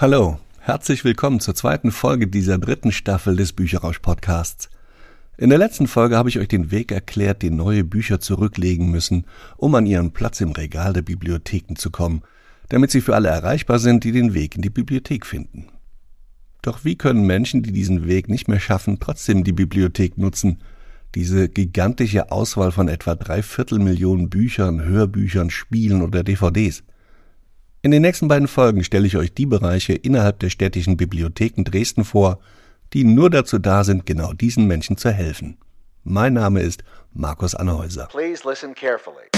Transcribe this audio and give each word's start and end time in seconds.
Hallo, 0.00 0.38
herzlich 0.60 1.02
willkommen 1.02 1.40
zur 1.40 1.56
zweiten 1.56 1.90
Folge 1.90 2.28
dieser 2.28 2.56
dritten 2.56 2.92
Staffel 2.92 3.34
des 3.34 3.52
Bücherrausch 3.52 3.98
Podcasts. 3.98 4.70
In 5.36 5.50
der 5.50 5.58
letzten 5.58 5.88
Folge 5.88 6.16
habe 6.16 6.28
ich 6.28 6.38
euch 6.38 6.46
den 6.46 6.70
Weg 6.70 6.92
erklärt, 6.92 7.42
den 7.42 7.56
neue 7.56 7.82
Bücher 7.82 8.20
zurücklegen 8.20 8.92
müssen, 8.92 9.26
um 9.56 9.74
an 9.74 9.86
ihren 9.86 10.12
Platz 10.12 10.40
im 10.40 10.52
Regal 10.52 10.92
der 10.92 11.02
Bibliotheken 11.02 11.74
zu 11.74 11.90
kommen, 11.90 12.22
damit 12.68 12.92
sie 12.92 13.00
für 13.00 13.16
alle 13.16 13.26
erreichbar 13.26 13.80
sind, 13.80 14.04
die 14.04 14.12
den 14.12 14.34
Weg 14.34 14.54
in 14.54 14.62
die 14.62 14.70
Bibliothek 14.70 15.26
finden. 15.26 15.66
Doch 16.62 16.84
wie 16.84 16.94
können 16.94 17.26
Menschen, 17.26 17.64
die 17.64 17.72
diesen 17.72 18.06
Weg 18.06 18.28
nicht 18.28 18.46
mehr 18.46 18.60
schaffen, 18.60 19.00
trotzdem 19.00 19.42
die 19.42 19.52
Bibliothek 19.52 20.16
nutzen? 20.16 20.62
Diese 21.16 21.48
gigantische 21.48 22.30
Auswahl 22.30 22.70
von 22.70 22.86
etwa 22.86 23.16
drei 23.16 23.42
Viertelmillionen 23.42 24.30
Büchern, 24.30 24.80
Hörbüchern, 24.80 25.50
Spielen 25.50 26.02
oder 26.02 26.22
DVDs– 26.22 26.84
in 27.80 27.92
den 27.92 28.02
nächsten 28.02 28.26
beiden 28.26 28.48
Folgen 28.48 28.82
stelle 28.82 29.06
ich 29.06 29.16
euch 29.16 29.32
die 29.32 29.46
Bereiche 29.46 29.92
innerhalb 29.92 30.40
der 30.40 30.50
städtischen 30.50 30.96
Bibliotheken 30.96 31.62
Dresden 31.62 32.04
vor, 32.04 32.40
die 32.92 33.04
nur 33.04 33.30
dazu 33.30 33.58
da 33.58 33.84
sind, 33.84 34.04
genau 34.04 34.32
diesen 34.32 34.66
Menschen 34.66 34.96
zu 34.96 35.10
helfen. 35.10 35.58
Mein 36.02 36.32
Name 36.32 36.60
ist 36.60 36.82
Markus 37.12 37.54
Annehäuser. 37.54 38.08
Please 38.10 38.48
listen 38.48 38.74
carefully. 38.74 39.28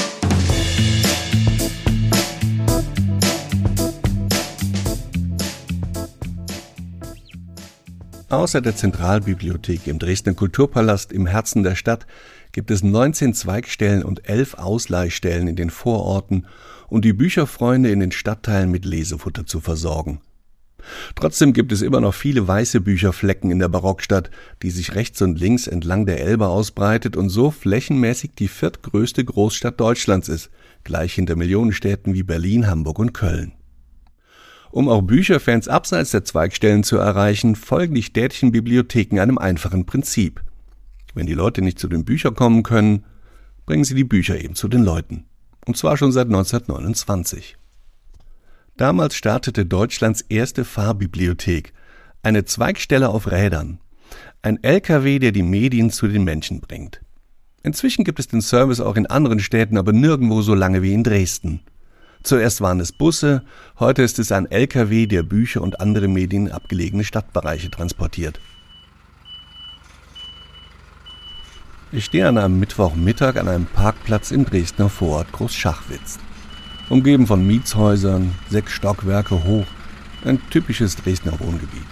Außer 8.30 8.61
der 8.61 8.77
Zentralbibliothek 8.77 9.88
im 9.88 9.98
Dresdner 9.98 10.34
Kulturpalast 10.34 11.12
im 11.12 11.27
Herzen 11.27 11.64
der 11.64 11.75
Stadt 11.75 12.06
gibt 12.52 12.70
es 12.70 12.83
19 12.83 13.34
Zweigstellen 13.34 14.05
und 14.05 14.28
11 14.28 14.55
Ausleihstellen 14.55 15.48
in 15.48 15.56
den 15.56 15.70
Vororten 15.70 16.47
um 16.90 17.00
die 17.00 17.12
Bücherfreunde 17.12 17.90
in 17.90 18.00
den 18.00 18.12
Stadtteilen 18.12 18.70
mit 18.70 18.84
Lesefutter 18.84 19.46
zu 19.46 19.60
versorgen. 19.60 20.20
Trotzdem 21.14 21.52
gibt 21.52 21.72
es 21.72 21.82
immer 21.82 22.00
noch 22.00 22.14
viele 22.14 22.46
weiße 22.46 22.80
Bücherflecken 22.80 23.50
in 23.50 23.58
der 23.58 23.68
Barockstadt, 23.68 24.30
die 24.62 24.70
sich 24.70 24.94
rechts 24.94 25.22
und 25.22 25.38
links 25.38 25.66
entlang 25.66 26.06
der 26.06 26.20
Elbe 26.20 26.48
ausbreitet 26.48 27.16
und 27.16 27.28
so 27.28 27.50
flächenmäßig 27.50 28.32
die 28.36 28.48
viertgrößte 28.48 29.24
Großstadt 29.24 29.78
Deutschlands 29.78 30.28
ist, 30.28 30.50
gleich 30.84 31.14
hinter 31.14 31.36
Millionenstädten 31.36 32.14
wie 32.14 32.22
Berlin, 32.22 32.66
Hamburg 32.66 32.98
und 32.98 33.12
Köln. 33.12 33.52
Um 34.70 34.88
auch 34.88 35.02
Bücherfans 35.02 35.69
abseits 35.69 36.12
der 36.12 36.25
Zweigstellen 36.25 36.82
zu 36.82 36.97
erreichen, 36.97 37.56
folgen 37.56 37.94
die 37.94 38.02
städtischen 38.02 38.52
Bibliotheken 38.52 39.20
einem 39.20 39.36
einfachen 39.36 39.84
Prinzip. 39.84 40.42
Wenn 41.12 41.27
die 41.27 41.34
Leute 41.34 41.60
nicht 41.60 41.78
zu 41.78 41.88
den 41.88 42.04
Büchern 42.04 42.34
kommen 42.34 42.62
können, 42.62 43.04
bringen 43.66 43.84
sie 43.84 43.97
die 43.97 44.04
Bücher 44.04 44.41
eben 44.41 44.54
zu 44.54 44.69
den 44.69 44.82
Leuten 44.82 45.25
und 45.70 45.76
zwar 45.76 45.96
schon 45.96 46.10
seit 46.10 46.26
1929. 46.26 47.56
Damals 48.76 49.14
startete 49.14 49.64
Deutschlands 49.64 50.20
erste 50.20 50.64
Fahrbibliothek, 50.64 51.72
eine 52.24 52.44
Zweigstelle 52.44 53.08
auf 53.08 53.30
Rädern, 53.30 53.78
ein 54.42 54.60
LKW, 54.64 55.20
der 55.20 55.30
die 55.30 55.44
Medien 55.44 55.91
zu 55.92 56.08
den 56.08 56.24
Menschen 56.24 56.60
bringt. 56.60 57.02
Inzwischen 57.62 58.02
gibt 58.02 58.18
es 58.18 58.26
den 58.26 58.42
Service 58.42 58.80
auch 58.80 58.96
in 58.96 59.06
anderen 59.06 59.38
Städten, 59.38 59.78
aber 59.78 59.92
nirgendwo 59.92 60.42
so 60.42 60.56
lange 60.56 60.82
wie 60.82 60.92
in 60.92 61.04
Dresden. 61.04 61.60
Zuerst 62.24 62.60
waren 62.60 62.80
es 62.80 62.91
Busse, 62.91 63.44
heute 63.78 64.02
ist 64.02 64.18
es 64.18 64.32
ein 64.32 64.50
LKW, 64.50 65.06
der 65.06 65.22
Bücher 65.22 65.62
und 65.62 65.80
andere 65.80 66.08
Medien 66.08 66.48
in 66.48 66.52
abgelegene 66.52 67.04
Stadtbereiche 67.04 67.70
transportiert. 67.70 68.41
Ich 71.92 72.05
stehe 72.05 72.28
an 72.28 72.38
einem 72.38 72.60
Mittwochmittag 72.60 73.36
an 73.36 73.48
einem 73.48 73.66
Parkplatz 73.66 74.30
im 74.30 74.44
Dresdner 74.44 74.88
Vorort 74.88 75.33
Großschachwitz. 75.33 76.20
Umgeben 76.88 77.27
von 77.27 77.44
Mietshäusern, 77.44 78.32
sechs 78.48 78.74
Stockwerke 78.74 79.42
hoch, 79.42 79.66
ein 80.24 80.41
typisches 80.50 80.94
Dresdner 80.94 81.41
Wohngebiet. 81.41 81.86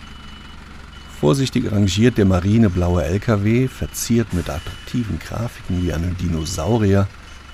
Vorsichtig 1.20 1.72
rangiert 1.72 2.16
der 2.16 2.26
marineblaue 2.26 3.02
LKW, 3.02 3.66
verziert 3.66 4.32
mit 4.34 4.48
attraktiven 4.48 5.18
Grafiken 5.18 5.82
wie 5.82 5.92
einen 5.92 6.16
Dinosaurier, 6.16 7.08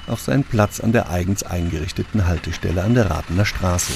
auf 0.07 0.21
seinen 0.21 0.45
Platz 0.45 0.81
an 0.81 0.93
der 0.93 1.09
eigens 1.09 1.45
eingerichteten 1.45 2.27
Haltestelle 2.27 2.83
an 2.83 2.95
der 2.95 3.11
Rathener 3.11 3.47
Straße. 3.47 3.95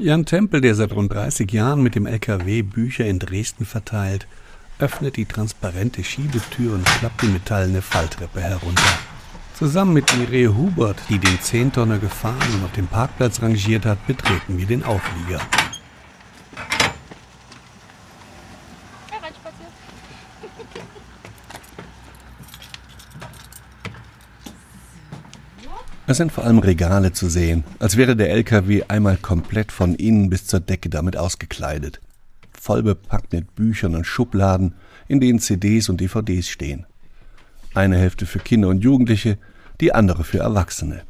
Jan 0.00 0.24
Tempel, 0.24 0.60
der 0.60 0.76
seit 0.76 0.92
rund 0.92 1.12
30 1.12 1.50
Jahren 1.50 1.82
mit 1.82 1.96
dem 1.96 2.06
LKW 2.06 2.62
Bücher 2.62 3.04
in 3.06 3.18
Dresden 3.18 3.66
verteilt, 3.66 4.28
öffnet 4.78 5.16
die 5.16 5.24
transparente 5.24 6.04
Schiebetür 6.04 6.74
und 6.74 6.84
klappt 6.84 7.22
die 7.22 7.26
metallene 7.26 7.82
Falltreppe 7.82 8.40
herunter. 8.40 8.98
Zusammen 9.54 9.94
mit 9.94 10.16
Mireille 10.16 10.56
Hubert, 10.56 11.00
die 11.08 11.18
den 11.18 11.40
Zehntonner 11.40 11.98
gefahren 11.98 12.54
und 12.54 12.64
auf 12.64 12.72
dem 12.72 12.86
Parkplatz 12.86 13.42
rangiert 13.42 13.86
hat, 13.86 14.06
betreten 14.06 14.56
wir 14.56 14.66
den 14.66 14.84
Auflieger. 14.84 15.40
Es 26.10 26.16
sind 26.16 26.32
vor 26.32 26.44
allem 26.44 26.60
Regale 26.60 27.12
zu 27.12 27.28
sehen, 27.28 27.64
als 27.80 27.98
wäre 27.98 28.16
der 28.16 28.30
LKW 28.30 28.84
einmal 28.88 29.18
komplett 29.18 29.70
von 29.70 29.94
innen 29.94 30.30
bis 30.30 30.46
zur 30.46 30.58
Decke 30.58 30.88
damit 30.88 31.18
ausgekleidet. 31.18 32.00
Voll 32.58 32.82
bepackt 32.82 33.34
mit 33.34 33.54
Büchern 33.54 33.94
und 33.94 34.06
Schubladen, 34.06 34.72
in 35.06 35.20
denen 35.20 35.38
CDs 35.38 35.90
und 35.90 36.00
DVDs 36.00 36.48
stehen. 36.48 36.86
Eine 37.74 37.98
Hälfte 37.98 38.24
für 38.24 38.38
Kinder 38.38 38.68
und 38.68 38.82
Jugendliche, 38.82 39.36
die 39.82 39.94
andere 39.94 40.24
für 40.24 40.38
Erwachsene. 40.38 41.02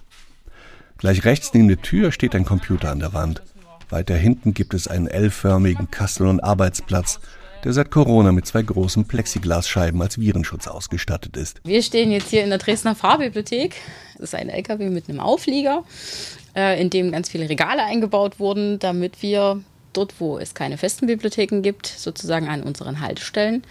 Gleich 0.96 1.24
rechts 1.24 1.54
neben 1.54 1.68
der 1.68 1.80
Tür 1.80 2.10
steht 2.10 2.34
ein 2.34 2.44
Computer 2.44 2.90
an 2.90 2.98
der 2.98 3.12
Wand. 3.12 3.44
Weiter 3.90 4.16
hinten 4.16 4.52
gibt 4.52 4.74
es 4.74 4.88
einen 4.88 5.06
L-förmigen 5.06 5.92
Kassel- 5.92 6.26
und 6.26 6.40
Arbeitsplatz, 6.40 7.20
der 7.64 7.72
seit 7.72 7.90
Corona 7.90 8.32
mit 8.32 8.46
zwei 8.46 8.62
großen 8.62 9.06
Plexiglasscheiben 9.06 10.00
als 10.00 10.18
Virenschutz 10.18 10.68
ausgestattet 10.68 11.36
ist. 11.36 11.60
Wir 11.64 11.82
stehen 11.82 12.10
jetzt 12.12 12.30
hier 12.30 12.44
in 12.44 12.50
der 12.50 12.58
Dresdner 12.58 12.94
Fahrbibliothek. 12.94 13.76
Das 14.14 14.30
ist 14.30 14.34
ein 14.34 14.48
LKW 14.48 14.90
mit 14.90 15.08
einem 15.08 15.20
Auflieger, 15.20 15.84
äh, 16.54 16.80
in 16.80 16.90
dem 16.90 17.12
ganz 17.12 17.28
viele 17.28 17.48
Regale 17.48 17.84
eingebaut 17.84 18.38
wurden, 18.38 18.78
damit 18.78 19.22
wir 19.22 19.62
dort, 19.92 20.14
wo 20.20 20.38
es 20.38 20.54
keine 20.54 20.78
festen 20.78 21.06
Bibliotheken 21.06 21.62
gibt, 21.62 21.86
sozusagen 21.86 22.48
an 22.48 22.62
unseren 22.62 23.00
Haltestellen, 23.00 23.62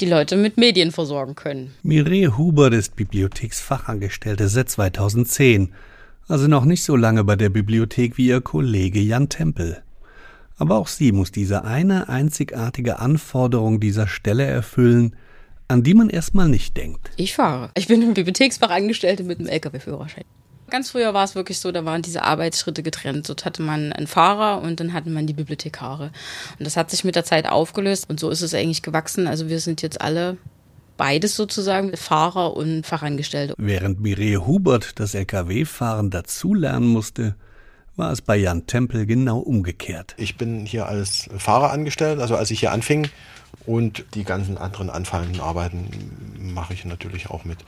die 0.00 0.06
Leute 0.06 0.36
mit 0.36 0.56
Medien 0.56 0.92
versorgen 0.92 1.34
können. 1.34 1.74
Mireille 1.82 2.36
Hubert 2.36 2.74
ist 2.74 2.96
Bibliotheksfachangestellte 2.96 4.48
seit 4.48 4.70
2010, 4.70 5.72
also 6.28 6.48
noch 6.48 6.64
nicht 6.64 6.84
so 6.84 6.96
lange 6.96 7.24
bei 7.24 7.36
der 7.36 7.48
Bibliothek 7.48 8.16
wie 8.16 8.28
ihr 8.28 8.40
Kollege 8.40 9.00
Jan 9.00 9.28
Tempel. 9.28 9.82
Aber 10.62 10.76
auch 10.76 10.86
sie 10.86 11.10
muss 11.10 11.32
diese 11.32 11.64
eine 11.64 12.08
einzigartige 12.08 13.00
Anforderung 13.00 13.80
dieser 13.80 14.06
Stelle 14.06 14.44
erfüllen, 14.44 15.16
an 15.66 15.82
die 15.82 15.92
man 15.92 16.08
erstmal 16.08 16.48
nicht 16.48 16.76
denkt. 16.76 17.10
Ich 17.16 17.34
fahre. 17.34 17.72
Ich 17.76 17.88
bin 17.88 18.00
im 18.00 18.14
Bibliotheksfachangestellte 18.14 19.24
mit 19.24 19.40
einem 19.40 19.48
Lkw-Führerschein. 19.48 20.22
Ganz 20.70 20.92
früher 20.92 21.14
war 21.14 21.24
es 21.24 21.34
wirklich 21.34 21.58
so, 21.58 21.72
da 21.72 21.84
waren 21.84 22.02
diese 22.02 22.22
Arbeitsschritte 22.22 22.84
getrennt. 22.84 23.28
Dort 23.28 23.44
hatte 23.44 23.60
man 23.60 23.92
einen 23.92 24.06
Fahrer 24.06 24.62
und 24.62 24.78
dann 24.78 24.92
hatte 24.92 25.10
man 25.10 25.26
die 25.26 25.32
Bibliothekare. 25.32 26.12
Und 26.60 26.64
das 26.64 26.76
hat 26.76 26.92
sich 26.92 27.02
mit 27.02 27.16
der 27.16 27.24
Zeit 27.24 27.48
aufgelöst 27.48 28.08
und 28.08 28.20
so 28.20 28.30
ist 28.30 28.42
es 28.42 28.54
eigentlich 28.54 28.82
gewachsen. 28.82 29.26
Also 29.26 29.48
wir 29.48 29.58
sind 29.58 29.82
jetzt 29.82 30.00
alle 30.00 30.36
beides 30.96 31.34
sozusagen, 31.34 31.96
Fahrer 31.96 32.56
und 32.56 32.86
Fachangestellte. 32.86 33.54
Während 33.58 34.00
Mireille 34.00 34.46
Hubert 34.46 35.00
das 35.00 35.16
Lkw-Fahren 35.16 36.10
dazulernen 36.10 36.86
musste, 36.86 37.34
war 37.96 38.12
es 38.12 38.22
bei 38.22 38.36
Jan 38.36 38.66
Tempel 38.66 39.06
genau 39.06 39.38
umgekehrt. 39.38 40.14
Ich 40.16 40.36
bin 40.36 40.66
hier 40.66 40.86
als 40.86 41.28
Fahrer 41.36 41.70
angestellt, 41.70 42.20
also 42.20 42.36
als 42.36 42.50
ich 42.50 42.60
hier 42.60 42.72
anfing 42.72 43.08
und 43.66 44.04
die 44.14 44.24
ganzen 44.24 44.58
anderen 44.58 44.90
anfallenden 44.90 45.40
Arbeiten 45.40 45.88
mache 46.38 46.74
ich 46.74 46.84
natürlich 46.84 47.30
auch 47.30 47.44
mit. 47.44 47.58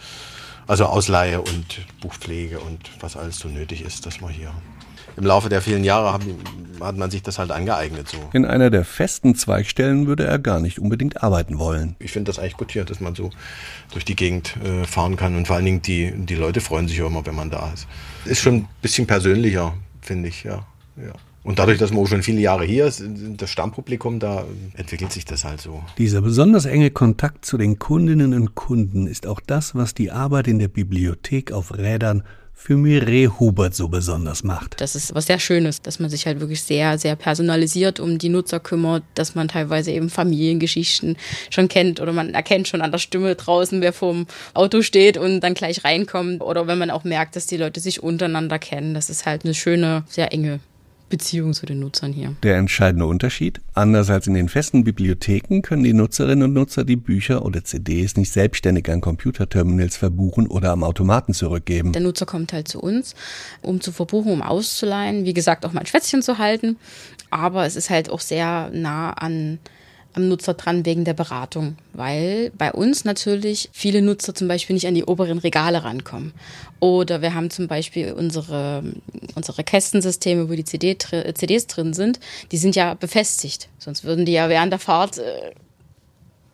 Also 0.66 0.86
Ausleihe 0.86 1.40
und 1.42 1.86
Buchpflege 2.00 2.58
und 2.58 2.90
was 3.00 3.16
alles 3.16 3.38
so 3.38 3.48
nötig 3.48 3.82
ist, 3.82 4.06
dass 4.06 4.20
man 4.20 4.32
hier 4.32 4.50
im 5.16 5.24
Laufe 5.24 5.48
der 5.48 5.60
vielen 5.60 5.84
Jahre 5.84 6.12
haben, 6.12 6.38
hat 6.80 6.96
man 6.96 7.10
sich 7.10 7.22
das 7.22 7.38
halt 7.38 7.50
angeeignet 7.50 8.08
so. 8.08 8.18
In 8.32 8.44
einer 8.44 8.70
der 8.70 8.84
festen 8.84 9.34
Zweigstellen 9.34 10.06
würde 10.06 10.24
er 10.24 10.38
gar 10.38 10.60
nicht 10.60 10.78
unbedingt 10.78 11.22
arbeiten 11.22 11.58
wollen. 11.58 11.96
Ich 11.98 12.12
finde 12.12 12.30
das 12.30 12.38
eigentlich 12.38 12.56
gut 12.56 12.72
hier, 12.72 12.84
dass 12.84 13.00
man 13.00 13.14
so 13.14 13.30
durch 13.92 14.04
die 14.04 14.16
Gegend 14.16 14.56
äh, 14.56 14.84
fahren 14.84 15.16
kann 15.16 15.36
und 15.36 15.46
vor 15.46 15.56
allen 15.56 15.64
Dingen 15.66 15.82
die, 15.82 16.12
die 16.12 16.34
Leute 16.34 16.60
freuen 16.60 16.88
sich 16.88 17.00
auch 17.02 17.06
immer, 17.06 17.24
wenn 17.26 17.36
man 17.36 17.50
da 17.50 17.72
ist. 17.72 17.86
Ist 18.24 18.40
schon 18.40 18.54
ein 18.54 18.68
bisschen 18.82 19.06
persönlicher, 19.06 19.74
finde 20.04 20.28
ich, 20.28 20.44
ja. 20.44 20.66
ja. 20.96 21.12
Und 21.42 21.58
dadurch, 21.58 21.78
dass 21.78 21.92
wir 21.92 21.98
auch 21.98 22.06
schon 22.06 22.22
viele 22.22 22.40
Jahre 22.40 22.64
hier 22.64 22.90
sind, 22.90 23.40
das 23.40 23.50
Stammpublikum, 23.50 24.18
da 24.18 24.44
entwickelt 24.74 25.12
sich 25.12 25.26
das 25.26 25.44
halt 25.44 25.60
so. 25.60 25.82
Dieser 25.98 26.22
besonders 26.22 26.64
enge 26.64 26.90
Kontakt 26.90 27.44
zu 27.44 27.58
den 27.58 27.78
Kundinnen 27.78 28.32
und 28.32 28.54
Kunden 28.54 29.06
ist 29.06 29.26
auch 29.26 29.40
das, 29.40 29.74
was 29.74 29.92
die 29.92 30.10
Arbeit 30.10 30.48
in 30.48 30.58
der 30.58 30.68
Bibliothek 30.68 31.52
auf 31.52 31.76
Rädern 31.76 32.22
für 32.54 32.76
Mireille 32.76 33.38
Hubert 33.38 33.74
so 33.74 33.88
besonders 33.88 34.42
macht. 34.42 34.80
Das 34.80 34.94
ist 34.94 35.14
was 35.14 35.26
sehr 35.26 35.38
Schönes, 35.38 35.82
dass 35.82 35.98
man 35.98 36.08
sich 36.08 36.26
halt 36.26 36.40
wirklich 36.40 36.62
sehr, 36.62 36.96
sehr 36.98 37.16
personalisiert 37.16 38.00
um 38.00 38.16
die 38.16 38.30
Nutzer 38.30 38.60
kümmert, 38.60 39.02
dass 39.14 39.34
man 39.34 39.48
teilweise 39.48 39.90
eben 39.90 40.08
Familiengeschichten 40.08 41.16
schon 41.50 41.68
kennt 41.68 42.00
oder 42.00 42.12
man 42.12 42.32
erkennt 42.32 42.68
schon 42.68 42.80
an 42.80 42.90
der 42.90 42.98
Stimme 42.98 43.34
draußen, 43.34 43.80
wer 43.80 43.92
vorm 43.92 44.26
Auto 44.54 44.82
steht 44.82 45.18
und 45.18 45.40
dann 45.40 45.54
gleich 45.54 45.84
reinkommt 45.84 46.40
oder 46.40 46.66
wenn 46.66 46.78
man 46.78 46.90
auch 46.90 47.04
merkt, 47.04 47.36
dass 47.36 47.46
die 47.46 47.58
Leute 47.58 47.80
sich 47.80 48.02
untereinander 48.02 48.58
kennen. 48.58 48.94
Das 48.94 49.10
ist 49.10 49.26
halt 49.26 49.44
eine 49.44 49.54
schöne, 49.54 50.04
sehr 50.08 50.32
enge 50.32 50.60
Beziehung 51.14 51.52
zu 51.52 51.64
den 51.64 51.78
Nutzern 51.78 52.12
hier. 52.12 52.34
Der 52.42 52.56
entscheidende 52.56 53.06
Unterschied? 53.06 53.60
Anders 53.72 54.10
als 54.10 54.26
in 54.26 54.34
den 54.34 54.48
festen 54.48 54.82
Bibliotheken 54.82 55.60
können 55.62 55.84
die 55.84 55.92
Nutzerinnen 55.92 56.42
und 56.42 56.54
Nutzer 56.54 56.82
die 56.82 56.96
Bücher 56.96 57.44
oder 57.44 57.62
CDs 57.62 58.16
nicht 58.16 58.32
selbstständig 58.32 58.90
an 58.90 59.00
Computerterminals 59.00 59.96
verbuchen 59.96 60.48
oder 60.48 60.72
am 60.72 60.82
Automaten 60.82 61.32
zurückgeben. 61.32 61.92
Der 61.92 62.02
Nutzer 62.02 62.26
kommt 62.26 62.52
halt 62.52 62.66
zu 62.66 62.80
uns, 62.80 63.14
um 63.62 63.80
zu 63.80 63.92
verbuchen, 63.92 64.32
um 64.32 64.42
auszuleihen, 64.42 65.24
wie 65.24 65.34
gesagt, 65.34 65.64
auch 65.64 65.72
mal 65.72 65.82
ein 65.82 65.86
Schwätzchen 65.86 66.20
zu 66.20 66.38
halten. 66.38 66.78
Aber 67.30 67.64
es 67.64 67.76
ist 67.76 67.90
halt 67.90 68.10
auch 68.10 68.20
sehr 68.20 68.70
nah 68.72 69.12
an 69.12 69.60
am 70.14 70.28
Nutzer 70.28 70.54
dran 70.54 70.86
wegen 70.86 71.04
der 71.04 71.14
Beratung, 71.14 71.76
weil 71.92 72.50
bei 72.56 72.72
uns 72.72 73.04
natürlich 73.04 73.68
viele 73.72 74.02
Nutzer 74.02 74.34
zum 74.34 74.48
Beispiel 74.48 74.74
nicht 74.74 74.86
an 74.86 74.94
die 74.94 75.04
oberen 75.04 75.38
Regale 75.38 75.84
rankommen. 75.84 76.32
Oder 76.80 77.22
wir 77.22 77.34
haben 77.34 77.50
zum 77.50 77.68
Beispiel 77.68 78.12
unsere, 78.12 78.82
unsere 79.34 79.64
Kästensysteme, 79.64 80.48
wo 80.48 80.54
die 80.54 80.64
CD, 80.64 80.96
CDs 80.98 81.66
drin 81.66 81.94
sind, 81.94 82.20
die 82.52 82.58
sind 82.58 82.76
ja 82.76 82.94
befestigt. 82.94 83.68
Sonst 83.78 84.04
würden 84.04 84.24
die 84.24 84.32
ja 84.32 84.48
während 84.48 84.72
der 84.72 84.78
Fahrt 84.78 85.18
äh, 85.18 85.52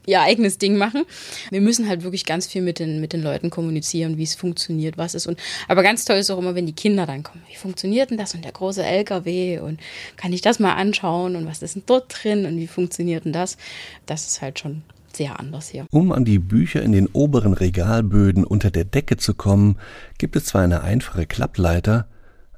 ihr 0.06 0.20
eigenes 0.20 0.58
Ding 0.58 0.76
machen. 0.76 1.04
Wir 1.50 1.60
müssen 1.60 1.88
halt 1.88 2.02
wirklich 2.02 2.24
ganz 2.24 2.46
viel 2.46 2.62
mit 2.62 2.78
den, 2.78 3.00
mit 3.00 3.12
den 3.12 3.22
Leuten 3.22 3.50
kommunizieren, 3.50 4.16
wie 4.16 4.22
es 4.22 4.34
funktioniert, 4.34 4.98
was 4.98 5.14
ist. 5.14 5.26
Und, 5.26 5.38
aber 5.68 5.82
ganz 5.82 6.04
toll 6.04 6.16
ist 6.16 6.30
auch 6.30 6.38
immer, 6.38 6.54
wenn 6.54 6.66
die 6.66 6.72
Kinder 6.72 7.06
dann 7.06 7.22
kommen. 7.22 7.42
Wie 7.48 7.56
funktioniert 7.56 8.10
denn 8.10 8.18
das 8.18 8.34
und 8.34 8.44
der 8.44 8.52
große 8.52 8.84
LKW 8.84 9.58
und 9.60 9.80
kann 10.16 10.32
ich 10.32 10.40
das 10.40 10.58
mal 10.58 10.74
anschauen 10.74 11.36
und 11.36 11.46
was 11.46 11.62
ist 11.62 11.76
denn 11.76 11.82
dort 11.86 12.12
drin 12.22 12.46
und 12.46 12.56
wie 12.56 12.66
funktioniert 12.66 13.24
denn 13.24 13.32
das? 13.32 13.56
Das 14.06 14.26
ist 14.26 14.42
halt 14.42 14.58
schon 14.58 14.82
sehr 15.14 15.38
anders 15.40 15.68
hier. 15.68 15.86
Um 15.90 16.12
an 16.12 16.24
die 16.24 16.38
Bücher 16.38 16.82
in 16.82 16.92
den 16.92 17.06
oberen 17.08 17.52
Regalböden 17.52 18.44
unter 18.44 18.70
der 18.70 18.84
Decke 18.84 19.16
zu 19.16 19.34
kommen, 19.34 19.76
gibt 20.18 20.36
es 20.36 20.46
zwar 20.46 20.62
eine 20.62 20.82
einfache 20.82 21.26
Klappleiter, 21.26 22.08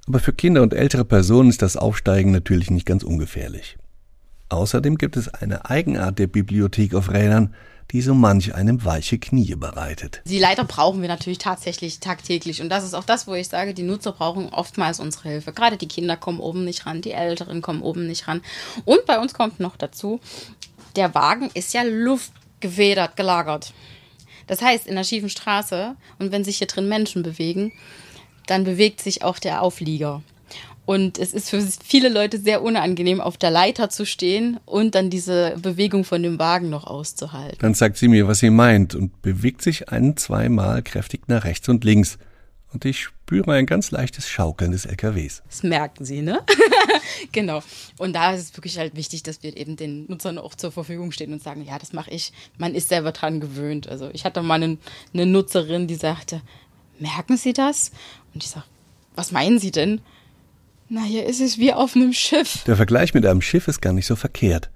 aber 0.07 0.19
für 0.19 0.33
Kinder 0.33 0.63
und 0.63 0.75
ältere 0.75 1.05
Personen 1.05 1.49
ist 1.49 1.63
das 1.63 1.77
Aufsteigen 1.77 2.31
natürlich 2.31 2.71
nicht 2.71 2.87
ganz 2.87 3.03
ungefährlich. 3.03 3.77
Außerdem 4.53 4.99
gibt 4.99 5.17
es 5.17 5.29
eine 5.33 5.71
Eigenart 5.71 6.19
der 6.19 6.27
Bibliothek 6.27 6.95
auf 6.95 7.11
Rädern, 7.11 7.55
die 7.91 8.03
so 8.03 8.15
manch 8.15 8.55
einem 8.55 8.85
weiche 8.85 9.19
Knie 9.19 9.55
bereitet. 9.55 10.21
Die 10.27 10.39
Leiter 10.39 10.65
brauchen 10.65 11.01
wir 11.01 11.09
natürlich 11.09 11.39
tatsächlich 11.39 12.01
tagtäglich. 12.01 12.61
Und 12.61 12.69
das 12.69 12.85
ist 12.85 12.93
auch 12.93 13.05
das, 13.05 13.27
wo 13.27 13.35
ich 13.35 13.49
sage, 13.49 13.73
die 13.73 13.83
Nutzer 13.83 14.13
brauchen 14.13 14.51
oftmals 14.51 15.01
unsere 15.01 15.31
Hilfe. 15.31 15.53
Gerade 15.53 15.79
die 15.79 15.89
Kinder 15.89 16.19
kommen 16.19 16.39
oben 16.39 16.65
nicht 16.65 16.85
ran, 16.85 17.01
die 17.01 17.13
Älteren 17.13 17.63
kommen 17.63 17.81
oben 17.81 18.07
nicht 18.07 18.29
ran. 18.29 18.43
Und 18.85 19.07
bei 19.07 19.19
uns 19.19 19.33
kommt 19.33 19.59
noch 19.59 19.77
dazu, 19.77 20.21
der 20.97 21.15
Wagen 21.15 21.51
ist 21.55 21.73
ja 21.73 21.83
luftgefedert, 21.83 23.17
gelagert. 23.17 23.73
Das 24.49 24.61
heißt, 24.61 24.87
in 24.87 24.97
der 24.97 25.05
schiefen 25.05 25.31
Straße 25.31 25.97
und 26.19 26.31
wenn 26.31 26.45
sich 26.45 26.59
hier 26.59 26.67
drin 26.67 26.89
Menschen 26.89 27.23
bewegen, 27.23 27.73
dann 28.47 28.65
bewegt 28.65 29.01
sich 29.01 29.23
auch 29.23 29.39
der 29.39 29.63
Auflieger. 29.63 30.23
Und 30.85 31.19
es 31.19 31.33
ist 31.33 31.51
für 31.51 31.63
viele 31.85 32.09
Leute 32.09 32.39
sehr 32.39 32.63
unangenehm, 32.63 33.21
auf 33.21 33.37
der 33.37 33.51
Leiter 33.51 33.89
zu 33.89 34.05
stehen 34.05 34.59
und 34.65 34.95
dann 34.97 35.11
diese 35.11 35.57
Bewegung 35.63 36.05
von 36.05 36.23
dem 36.23 36.39
Wagen 36.39 36.71
noch 36.71 36.85
auszuhalten. 36.85 37.59
Dann 37.61 37.75
sagt 37.75 37.97
sie 37.97 38.09
mir, 38.09 38.27
was 38.27 38.41
sie 38.41 38.51
meint 38.51 38.95
und 38.95 39.23
bewegt 39.23 39.63
sich 39.63 39.91
ein, 39.91 40.17
zweimal 40.17 40.83
kräftig 40.83 41.29
nach 41.29 41.45
rechts 41.45 41.69
und 41.69 41.85
links. 41.85 42.19
Und 42.73 42.85
ich 42.85 43.01
spüre 43.01 43.53
ein 43.53 43.67
ganz 43.67 43.91
leichtes 43.91 44.29
Schaukeln 44.29 44.73
des 44.73 44.87
LKWs. 44.87 45.43
Das 45.47 45.63
merken 45.63 46.05
Sie, 46.05 46.23
ne? 46.23 46.41
genau. 47.33 47.63
Und 47.99 48.15
da 48.15 48.33
ist 48.33 48.41
es 48.41 48.57
wirklich 48.57 48.79
halt 48.79 48.97
wichtig, 48.97 49.23
dass 49.23 49.43
wir 49.43 49.57
eben 49.57 49.77
den 49.77 50.07
Nutzern 50.07 50.39
auch 50.39 50.55
zur 50.55 50.73
Verfügung 50.73 51.13
stehen 51.13 51.33
und 51.35 51.43
sagen, 51.43 51.63
ja, 51.63 51.79
das 51.79 51.93
mache 51.93 52.11
ich. 52.11 52.33
Man 52.57 52.75
ist 52.75 52.89
selber 52.89 53.13
dran 53.13 53.41
gewöhnt. 53.41 53.89
Also 53.89 54.09
ich 54.15 54.25
hatte 54.25 54.43
mal 54.43 54.55
eine, 54.55 54.79
eine 55.13 55.27
Nutzerin, 55.27 55.87
die 55.87 55.97
sagte, 55.97 56.41
merken 56.99 57.37
Sie 57.37 57.53
das? 57.53 57.93
Und 58.33 58.43
ich 58.43 58.51
sage, 58.51 58.67
was 59.15 59.33
meinen 59.33 59.59
Sie 59.59 59.71
denn? 59.71 60.01
Na, 60.95 61.05
hier 61.05 61.25
ist 61.25 61.41
es 61.41 61.57
wie 61.57 61.73
auf 61.73 61.97
einem 61.97 62.13
Schiff. 62.13 62.65
Der 62.65 62.77
Vergleich 62.77 63.15
mit 63.15 63.25
einem 63.25 63.41
Schiff 63.41 63.67
ist 63.67 63.81
gar 63.81 63.95
nicht 63.95 64.05
so 64.05 64.15
verkehrt. 64.15 64.71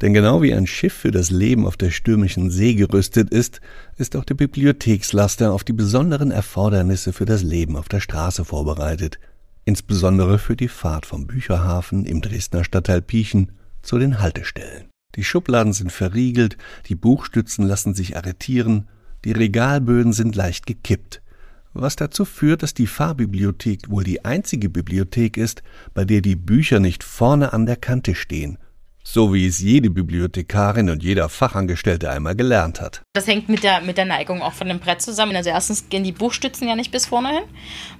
Denn 0.00 0.12
genau 0.12 0.42
wie 0.42 0.52
ein 0.52 0.66
Schiff 0.66 0.92
für 0.92 1.12
das 1.12 1.30
Leben 1.30 1.64
auf 1.64 1.76
der 1.76 1.92
stürmischen 1.92 2.50
See 2.50 2.74
gerüstet 2.74 3.30
ist, 3.30 3.60
ist 3.96 4.16
auch 4.16 4.24
der 4.24 4.34
Bibliothekslaster 4.34 5.52
auf 5.52 5.62
die 5.62 5.72
besonderen 5.72 6.32
Erfordernisse 6.32 7.12
für 7.12 7.24
das 7.24 7.44
Leben 7.44 7.76
auf 7.76 7.88
der 7.88 8.00
Straße 8.00 8.44
vorbereitet. 8.44 9.20
Insbesondere 9.64 10.40
für 10.40 10.56
die 10.56 10.66
Fahrt 10.66 11.06
vom 11.06 11.28
Bücherhafen 11.28 12.04
im 12.04 12.20
Dresdner 12.20 12.64
Stadtteil 12.64 13.00
Piechen 13.00 13.52
zu 13.80 13.96
den 14.00 14.18
Haltestellen. 14.18 14.88
Die 15.14 15.22
Schubladen 15.22 15.72
sind 15.72 15.92
verriegelt, 15.92 16.56
die 16.88 16.96
Buchstützen 16.96 17.64
lassen 17.64 17.94
sich 17.94 18.16
arretieren, 18.16 18.88
die 19.24 19.30
Regalböden 19.30 20.12
sind 20.12 20.34
leicht 20.34 20.66
gekippt 20.66 21.22
was 21.72 21.96
dazu 21.96 22.24
führt, 22.24 22.62
dass 22.62 22.74
die 22.74 22.86
Fahrbibliothek 22.86 23.90
wohl 23.90 24.04
die 24.04 24.24
einzige 24.24 24.68
Bibliothek 24.68 25.36
ist, 25.36 25.62
bei 25.94 26.04
der 26.04 26.20
die 26.20 26.36
Bücher 26.36 26.80
nicht 26.80 27.04
vorne 27.04 27.52
an 27.52 27.66
der 27.66 27.76
Kante 27.76 28.14
stehen, 28.14 28.58
so 29.02 29.32
wie 29.32 29.46
es 29.46 29.60
jede 29.60 29.90
Bibliothekarin 29.90 30.90
und 30.90 31.02
jeder 31.02 31.28
Fachangestellte 31.28 32.10
einmal 32.10 32.34
gelernt 32.34 32.80
hat. 32.80 33.02
Das 33.12 33.26
hängt 33.26 33.48
mit 33.48 33.62
der, 33.62 33.80
mit 33.80 33.98
der 33.98 34.04
Neigung 34.04 34.42
auch 34.42 34.52
von 34.52 34.68
dem 34.68 34.80
Brett 34.80 35.00
zusammen. 35.00 35.36
Also 35.36 35.50
erstens 35.50 35.88
gehen 35.88 36.04
die 36.04 36.12
Buchstützen 36.12 36.68
ja 36.68 36.76
nicht 36.76 36.90
bis 36.90 37.06
vorne 37.06 37.28
hin 37.28 37.44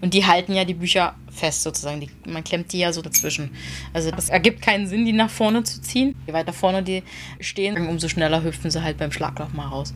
und 0.00 0.14
die 0.14 0.26
halten 0.26 0.52
ja 0.52 0.64
die 0.64 0.74
Bücher 0.74 1.14
fest 1.30 1.62
sozusagen. 1.62 2.00
Die, 2.00 2.10
man 2.26 2.44
klemmt 2.44 2.72
die 2.72 2.80
ja 2.80 2.92
so 2.92 3.02
dazwischen. 3.02 3.50
Also 3.92 4.10
es 4.16 4.28
ergibt 4.28 4.62
keinen 4.62 4.86
Sinn, 4.86 5.04
die 5.04 5.12
nach 5.12 5.30
vorne 5.30 5.62
zu 5.62 5.80
ziehen. 5.80 6.16
Je 6.26 6.32
weiter 6.32 6.52
vorne 6.52 6.82
die 6.82 7.02
stehen, 7.38 7.88
umso 7.88 8.08
schneller 8.08 8.42
hüpfen 8.42 8.70
sie 8.70 8.82
halt 8.82 8.98
beim 8.98 9.12
Schlagloch 9.12 9.52
mal 9.52 9.68
raus. 9.68 9.94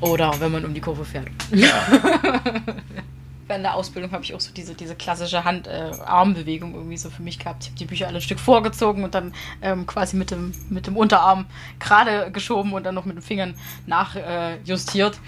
Oder 0.00 0.34
wenn 0.40 0.52
man 0.52 0.64
um 0.64 0.74
die 0.74 0.80
Kurve 0.80 1.04
fährt. 1.04 1.28
Ja. 1.52 1.68
in 3.54 3.62
der 3.62 3.74
Ausbildung 3.74 4.10
habe 4.12 4.24
ich 4.24 4.34
auch 4.34 4.40
so 4.40 4.52
diese, 4.52 4.74
diese 4.74 4.94
klassische 4.94 5.44
Hand-Arm-Bewegung 5.44 6.72
äh, 6.72 6.76
irgendwie 6.76 6.96
so 6.96 7.10
für 7.10 7.22
mich 7.22 7.38
gehabt. 7.38 7.64
Ich 7.64 7.68
habe 7.70 7.78
die 7.78 7.84
Bücher 7.84 8.08
alle 8.08 8.18
ein 8.18 8.22
Stück 8.22 8.40
vorgezogen 8.40 9.04
und 9.04 9.14
dann 9.14 9.32
ähm, 9.62 9.86
quasi 9.86 10.16
mit 10.16 10.30
dem, 10.30 10.52
mit 10.68 10.86
dem 10.86 10.96
Unterarm 10.96 11.46
gerade 11.78 12.30
geschoben 12.32 12.72
und 12.72 12.84
dann 12.84 12.94
noch 12.94 13.04
mit 13.04 13.16
den 13.16 13.22
Fingern 13.22 13.54
nachjustiert. 13.86 15.14
Äh, 15.14 15.18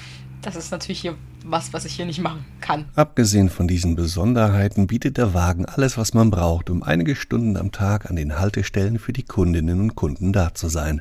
das 0.42 0.56
ist 0.56 0.70
natürlich 0.70 1.00
hier 1.00 1.14
was, 1.44 1.72
was 1.72 1.84
ich 1.84 1.94
hier 1.94 2.06
nicht 2.06 2.20
machen 2.20 2.44
kann. 2.60 2.86
Abgesehen 2.94 3.48
von 3.48 3.68
diesen 3.68 3.94
Besonderheiten 3.94 4.86
bietet 4.86 5.16
der 5.16 5.34
Wagen 5.34 5.66
alles, 5.66 5.96
was 5.96 6.12
man 6.14 6.30
braucht, 6.30 6.68
um 6.70 6.82
einige 6.82 7.16
Stunden 7.16 7.56
am 7.56 7.72
Tag 7.72 8.10
an 8.10 8.16
den 8.16 8.38
Haltestellen 8.38 8.98
für 8.98 9.12
die 9.12 9.22
Kundinnen 9.22 9.80
und 9.80 9.94
Kunden 9.94 10.32
da 10.32 10.54
zu 10.54 10.68
sein. 10.68 11.00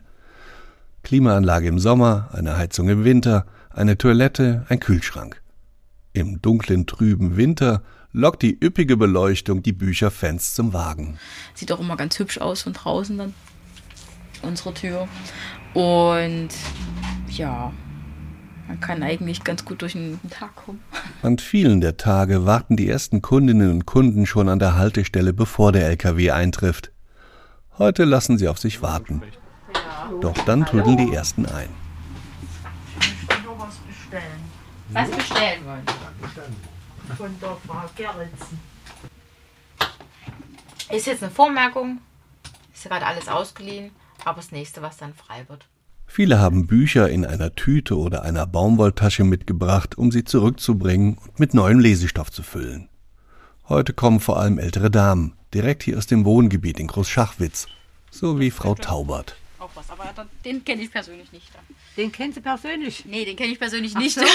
Klimaanlage 1.04 1.68
im 1.68 1.80
Sommer, 1.80 2.30
eine 2.34 2.58
Heizung 2.58 2.90
im 2.90 3.04
Winter, 3.04 3.46
eine 3.78 3.98
Toilette, 3.98 4.66
ein 4.70 4.80
Kühlschrank. 4.80 5.42
Im 6.14 6.42
dunklen, 6.42 6.88
trüben 6.88 7.38
Winter 7.38 7.84
lockt 8.12 8.42
die 8.42 8.58
üppige 8.60 8.98
Beleuchtung 8.98 9.62
die 9.62 9.74
Bücherfans 9.74 10.56
zum 10.56 10.74
Wagen. 10.74 11.20
Sieht 11.54 11.72
auch 11.72 11.80
immer 11.80 11.96
ganz 11.96 12.18
hübsch 12.18 12.40
aus 12.40 12.64
von 12.64 12.74
draußen 12.74 13.18
dann, 13.18 13.34
unsere 14.42 14.74
Tür. 14.74 15.08
Und 15.76 16.50
ja, 17.30 17.72
man 18.68 18.80
kann 18.80 19.04
eigentlich 19.04 19.44
ganz 19.44 19.64
gut 19.64 19.84
durch 19.84 19.94
den 19.94 20.20
Tag 20.32 20.56
kommen. 20.56 20.82
An 21.22 21.38
vielen 21.38 21.80
der 21.80 21.98
Tage 21.98 22.46
warten 22.46 22.78
die 22.78 22.90
ersten 22.90 23.22
Kundinnen 23.22 23.70
und 23.70 23.86
Kunden 23.86 24.26
schon 24.26 24.50
an 24.50 24.60
der 24.60 24.76
Haltestelle, 24.76 25.34
bevor 25.34 25.72
der 25.72 25.88
LKW 25.88 26.32
eintrifft. 26.32 26.92
Heute 27.78 28.06
lassen 28.06 28.40
sie 28.40 28.48
auf 28.48 28.58
sich 28.58 28.82
warten. 28.82 29.22
Doch 30.22 30.38
dann 30.46 30.66
trödeln 30.66 30.98
die 30.98 31.14
ersten 31.14 31.46
ein. 31.46 31.70
Was 34.90 35.10
bestellen 35.12 35.66
wollen? 35.66 35.84
Von 37.18 37.40
der 37.42 37.58
Frau 37.68 37.84
Gerritsen. 37.96 38.60
Ist 40.92 41.08
jetzt 41.08 41.24
eine 41.24 41.32
Vormerkung. 41.32 42.00
Ist 42.74 42.84
gerade 42.84 43.06
alles 43.06 43.28
ausgeliehen. 43.28 43.92
Aber 44.24 44.38
das 44.38 44.52
nächste, 44.52 44.82
was 44.82 44.98
dann 44.98 45.14
frei 45.14 45.46
wird. 45.48 45.66
Viele 46.06 46.40
haben 46.40 46.68
Bücher 46.68 47.10
in 47.10 47.26
einer 47.26 47.54
Tüte 47.56 47.98
oder 47.98 48.24
einer 48.24 48.48
Baumwolltasche 48.48 49.24
mitgebracht, 49.24 49.98
um 49.98 50.12
sie 50.12 50.24
zurückzubringen 50.24 51.18
und 51.18 51.40
mit 51.40 51.54
neuem 51.54 51.80
Lesestoff 51.80 52.32
zu 52.32 52.44
füllen. 52.44 52.90
Heute 53.68 53.94
kommen 53.94 54.22
vor 54.22 54.40
allem 54.40 54.58
ältere 54.58 54.90
Damen, 54.90 55.34
direkt 55.54 55.84
hier 55.84 55.98
aus 55.98 56.08
dem 56.08 56.24
Wohngebiet 56.24 56.80
in 56.80 56.88
Großschachwitz, 56.88 57.68
so 58.10 58.40
wie 58.40 58.52
Frau 58.52 58.74
Taubert 58.74 59.36
was, 59.78 59.90
aber 59.90 60.14
den 60.44 60.66
kenne 60.66 60.82
ich 60.82 60.92
persönlich 60.92 61.32
nicht. 61.32 61.48
Den 61.96 62.12
kennen 62.12 62.34
Sie 62.34 62.42
persönlich? 62.42 63.06
Nee, 63.06 63.24
den 63.24 63.36
kenne 63.38 63.54
ich 63.54 63.60
persönlich 63.60 63.94
Ach 63.96 64.00
nicht. 64.00 64.16
So. 64.16 64.26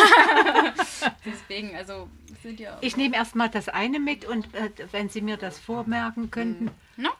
Deswegen, 1.26 1.76
also 1.76 2.08
sind 2.42 2.60
ja. 2.60 2.78
Ich 2.80 2.96
nehme 2.96 3.16
erstmal 3.16 3.50
das 3.50 3.68
eine 3.68 4.00
mit 4.00 4.24
und 4.24 4.54
äh, 4.54 4.70
wenn 4.92 5.08
Sie 5.08 5.20
mir 5.20 5.36
das 5.36 5.58
vormerken 5.58 6.30
könnten. 6.30 6.70
No? 6.96 7.10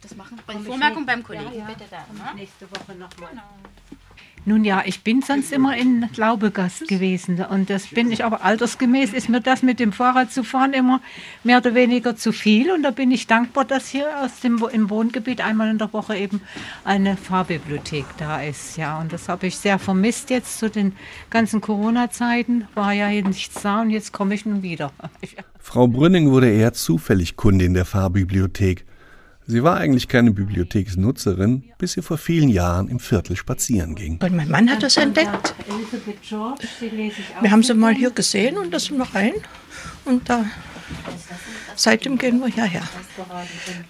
Das 0.00 0.16
machen 0.16 0.40
bei 0.46 0.54
Vormerkung 0.54 1.04
beim 1.04 1.22
Kollegen. 1.22 1.52
Ja, 1.52 1.58
ja. 1.58 1.64
Bitte 1.66 1.84
da, 1.90 1.98
ne? 1.98 2.34
Nächste 2.36 2.70
Woche 2.70 2.94
nochmal. 2.94 3.30
Genau. 3.30 3.42
Nun 4.48 4.64
ja, 4.64 4.82
ich 4.86 5.02
bin 5.02 5.20
sonst 5.20 5.52
immer 5.52 5.76
in 5.76 6.08
Glaubegast 6.14 6.88
gewesen 6.88 7.44
und 7.50 7.68
das 7.68 7.88
bin 7.88 8.10
ich 8.10 8.24
aber 8.24 8.42
altersgemäß 8.46 9.12
ist 9.12 9.28
mir 9.28 9.42
das 9.42 9.62
mit 9.62 9.78
dem 9.78 9.92
Fahrrad 9.92 10.32
zu 10.32 10.42
fahren 10.42 10.72
immer 10.72 11.02
mehr 11.44 11.58
oder 11.58 11.74
weniger 11.74 12.16
zu 12.16 12.32
viel 12.32 12.72
und 12.72 12.82
da 12.82 12.90
bin 12.90 13.10
ich 13.10 13.26
dankbar, 13.26 13.66
dass 13.66 13.88
hier 13.88 14.06
aus 14.24 14.40
dem 14.40 14.64
im 14.72 14.88
Wohngebiet 14.88 15.42
einmal 15.42 15.70
in 15.70 15.76
der 15.76 15.92
Woche 15.92 16.16
eben 16.16 16.40
eine 16.82 17.18
Fahrbibliothek 17.18 18.06
da 18.16 18.40
ist. 18.40 18.78
Ja, 18.78 18.98
und 18.98 19.12
das 19.12 19.28
habe 19.28 19.46
ich 19.46 19.58
sehr 19.58 19.78
vermisst 19.78 20.30
jetzt 20.30 20.58
zu 20.58 20.70
den 20.70 20.94
ganzen 21.28 21.60
Corona-Zeiten. 21.60 22.68
War 22.74 22.94
ja 22.94 23.06
hier 23.08 23.28
nichts 23.28 23.60
da 23.60 23.82
und 23.82 23.90
jetzt 23.90 24.14
komme 24.14 24.34
ich 24.34 24.46
nun 24.46 24.62
wieder. 24.62 24.92
Frau 25.58 25.88
Brünning 25.88 26.30
wurde 26.30 26.50
eher 26.50 26.72
zufällig 26.72 27.36
Kundin 27.36 27.74
der 27.74 27.84
Fahrbibliothek. 27.84 28.86
Sie 29.50 29.62
war 29.62 29.78
eigentlich 29.78 30.08
keine 30.08 30.30
Bibliotheksnutzerin, 30.30 31.64
bis 31.78 31.92
sie 31.92 32.02
vor 32.02 32.18
vielen 32.18 32.50
Jahren 32.50 32.86
im 32.88 33.00
Viertel 33.00 33.34
spazieren 33.34 33.94
ging. 33.94 34.20
Und 34.22 34.36
mein 34.36 34.50
Mann 34.50 34.68
hat 34.68 34.82
das 34.82 34.98
entdeckt. 34.98 35.54
Wir 37.40 37.50
haben 37.50 37.62
sie 37.62 37.72
mal 37.72 37.94
hier 37.94 38.10
gesehen 38.10 38.58
und 38.58 38.74
das 38.74 38.84
sind 38.84 38.98
wir 38.98 39.06
rein. 39.14 39.32
Und 40.04 40.28
da, 40.28 40.44
seitdem 41.76 42.18
gehen 42.18 42.40
wir 42.40 42.48
hierher. 42.48 42.82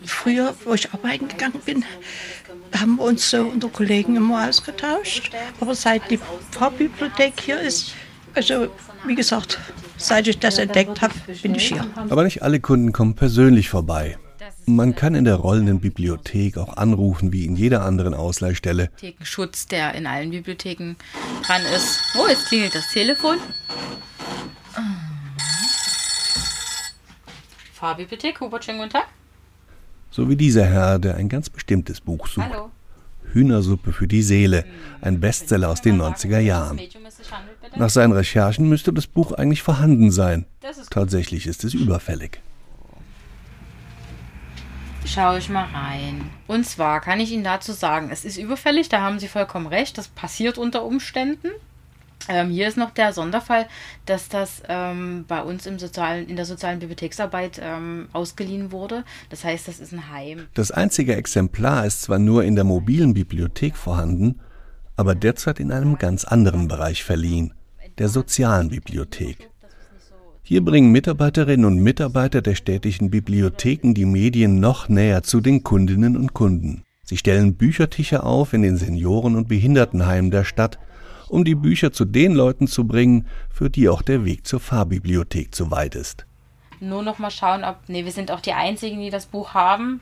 Früher, 0.04 0.54
wo 0.64 0.74
ich 0.74 0.92
arbeiten 0.92 1.26
gegangen 1.26 1.60
bin, 1.66 1.84
haben 2.78 2.94
wir 2.94 3.02
uns 3.02 3.28
so 3.28 3.42
unter 3.42 3.68
Kollegen 3.68 4.14
immer 4.14 4.48
ausgetauscht. 4.48 5.32
Aber 5.60 5.74
seit 5.74 6.08
die 6.08 6.20
Pfarrbibliothek 6.52 7.32
hier 7.40 7.60
ist, 7.60 7.94
also 8.32 8.68
wie 9.04 9.16
gesagt, 9.16 9.58
seit 9.96 10.28
ich 10.28 10.38
das 10.38 10.58
entdeckt 10.58 11.02
habe, 11.02 11.14
bin 11.42 11.56
ich 11.56 11.66
hier. 11.66 11.84
Aber 11.96 12.22
nicht 12.22 12.44
alle 12.44 12.60
Kunden 12.60 12.92
kommen 12.92 13.14
persönlich 13.16 13.68
vorbei. 13.68 14.18
Man 14.68 14.94
kann 14.94 15.14
in 15.14 15.24
der 15.24 15.36
rollenden 15.36 15.80
Bibliothek 15.80 16.58
auch 16.58 16.76
anrufen, 16.76 17.32
wie 17.32 17.46
in 17.46 17.56
jeder 17.56 17.86
anderen 17.86 18.12
Ausleihstelle. 18.12 18.90
Schutz, 19.22 19.66
der 19.66 19.94
in 19.94 20.06
allen 20.06 20.28
Bibliotheken 20.28 20.94
dran 21.46 21.62
ist. 21.74 21.98
Oh, 22.14 22.28
jetzt 22.28 22.48
klingelt 22.48 22.74
das 22.74 22.86
Telefon. 22.92 23.38
Fahrbibliothek, 27.72 28.40
Hubert, 28.40 28.66
schönen 28.66 28.78
guten 28.78 28.90
Tag. 28.90 29.06
So 30.10 30.28
wie 30.28 30.36
dieser 30.36 30.66
Herr, 30.66 30.98
der 30.98 31.16
ein 31.16 31.30
ganz 31.30 31.48
bestimmtes 31.48 32.02
Buch 32.02 32.26
sucht. 32.26 32.46
Hallo. 32.50 32.70
Hühnersuppe 33.32 33.94
für 33.94 34.06
die 34.06 34.22
Seele, 34.22 34.66
ein 35.00 35.18
Bestseller 35.18 35.70
aus 35.70 35.80
den 35.80 35.98
90er 35.98 36.40
Jahren. 36.40 36.78
Nach 37.76 37.90
seinen 37.90 38.12
Recherchen 38.12 38.68
müsste 38.68 38.92
das 38.92 39.06
Buch 39.06 39.32
eigentlich 39.32 39.62
vorhanden 39.62 40.10
sein. 40.10 40.44
Tatsächlich 40.90 41.46
ist 41.46 41.64
es 41.64 41.72
überfällig 41.72 42.42
schaue 45.08 45.38
ich 45.38 45.48
mal 45.48 45.66
rein. 45.72 46.30
Und 46.46 46.66
zwar 46.66 47.00
kann 47.00 47.20
ich 47.20 47.32
Ihnen 47.32 47.44
dazu 47.44 47.72
sagen, 47.72 48.10
es 48.12 48.24
ist 48.24 48.36
überfällig, 48.36 48.88
da 48.88 49.00
haben 49.00 49.18
Sie 49.18 49.28
vollkommen 49.28 49.66
recht, 49.66 49.98
das 49.98 50.08
passiert 50.08 50.58
unter 50.58 50.84
Umständen. 50.84 51.48
Ähm, 52.28 52.50
hier 52.50 52.68
ist 52.68 52.76
noch 52.76 52.90
der 52.90 53.12
Sonderfall, 53.12 53.66
dass 54.04 54.28
das 54.28 54.62
ähm, 54.68 55.24
bei 55.26 55.42
uns 55.42 55.66
im 55.66 55.78
sozialen, 55.78 56.28
in 56.28 56.36
der 56.36 56.44
sozialen 56.44 56.78
Bibliotheksarbeit 56.80 57.60
ähm, 57.62 58.08
ausgeliehen 58.12 58.70
wurde. 58.72 59.04
Das 59.30 59.44
heißt, 59.44 59.68
das 59.68 59.80
ist 59.80 59.92
ein 59.92 60.10
Heim. 60.10 60.46
Das 60.54 60.70
einzige 60.70 61.16
Exemplar 61.16 61.86
ist 61.86 62.02
zwar 62.02 62.18
nur 62.18 62.44
in 62.44 62.54
der 62.54 62.64
mobilen 62.64 63.14
Bibliothek 63.14 63.76
vorhanden, 63.76 64.40
aber 64.96 65.14
derzeit 65.14 65.60
in 65.60 65.72
einem 65.72 65.96
ganz 65.96 66.24
anderen 66.24 66.68
Bereich 66.68 67.04
verliehen, 67.04 67.54
der 67.98 68.08
sozialen 68.08 68.68
Bibliothek. 68.68 69.48
Hier 70.48 70.64
bringen 70.64 70.92
Mitarbeiterinnen 70.92 71.66
und 71.66 71.82
Mitarbeiter 71.82 72.40
der 72.40 72.54
städtischen 72.54 73.10
Bibliotheken 73.10 73.92
die 73.92 74.06
Medien 74.06 74.60
noch 74.60 74.88
näher 74.88 75.22
zu 75.22 75.42
den 75.42 75.62
Kundinnen 75.62 76.16
und 76.16 76.32
Kunden. 76.32 76.84
Sie 77.04 77.18
stellen 77.18 77.56
Büchertische 77.56 78.22
auf 78.22 78.54
in 78.54 78.62
den 78.62 78.78
Senioren- 78.78 79.36
und 79.36 79.46
Behindertenheimen 79.46 80.30
der 80.30 80.44
Stadt, 80.44 80.78
um 81.28 81.44
die 81.44 81.54
Bücher 81.54 81.92
zu 81.92 82.06
den 82.06 82.32
Leuten 82.32 82.66
zu 82.66 82.86
bringen, 82.86 83.26
für 83.50 83.68
die 83.68 83.90
auch 83.90 84.00
der 84.00 84.24
Weg 84.24 84.46
zur 84.46 84.58
Fahrbibliothek 84.58 85.54
zu 85.54 85.70
weit 85.70 85.94
ist 85.94 86.27
nur 86.80 87.02
noch 87.02 87.18
mal 87.18 87.30
schauen, 87.30 87.64
ob, 87.64 87.76
nee, 87.88 88.04
wir 88.04 88.12
sind 88.12 88.30
auch 88.30 88.40
die 88.40 88.52
Einzigen, 88.52 89.00
die 89.00 89.10
das 89.10 89.26
Buch 89.26 89.54
haben. 89.54 90.00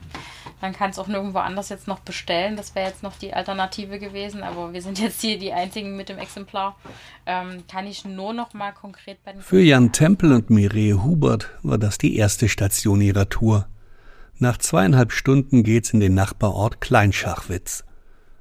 Man 0.61 0.73
kann 0.73 0.91
es 0.91 0.99
auch 0.99 1.07
nirgendwo 1.07 1.39
anders 1.39 1.69
jetzt 1.69 1.87
noch 1.87 2.01
bestellen. 2.01 2.57
Das 2.57 2.75
wäre 2.75 2.89
jetzt 2.89 3.03
noch 3.03 3.17
die 3.19 3.35
Alternative 3.35 3.99
gewesen, 3.99 4.43
aber 4.43 4.73
wir 4.73 4.83
sind 4.83 4.99
jetzt 4.99 5.21
hier 5.21 5.39
die 5.39 5.53
Einzigen 5.53 5.97
mit 5.97 6.09
dem 6.09 6.19
Exemplar. 6.19 6.77
Ähm, 7.27 7.65
kann 7.71 7.87
ich 7.87 8.05
nur 8.05 8.33
noch 8.33 8.55
mal 8.55 8.73
konkret 8.73 9.23
bei 9.25 9.33
den 9.33 9.43
Für 9.43 9.61
Jan 9.61 9.93
Tempel 9.93 10.33
und 10.33 10.51
Mireille 10.51 11.05
Hubert 11.05 11.51
war 11.63 11.79
das 11.79 11.99
die 11.99 12.17
erste 12.17 12.49
Station 12.49 13.01
ihrer 13.01 13.29
Tour. 13.29 13.67
Nach 14.39 14.59
zweieinhalb 14.59 15.13
Stunden 15.13 15.63
geht's 15.63 15.91
in 15.91 16.01
den 16.01 16.15
Nachbarort 16.15 16.81
Kleinschachwitz. 16.81 17.85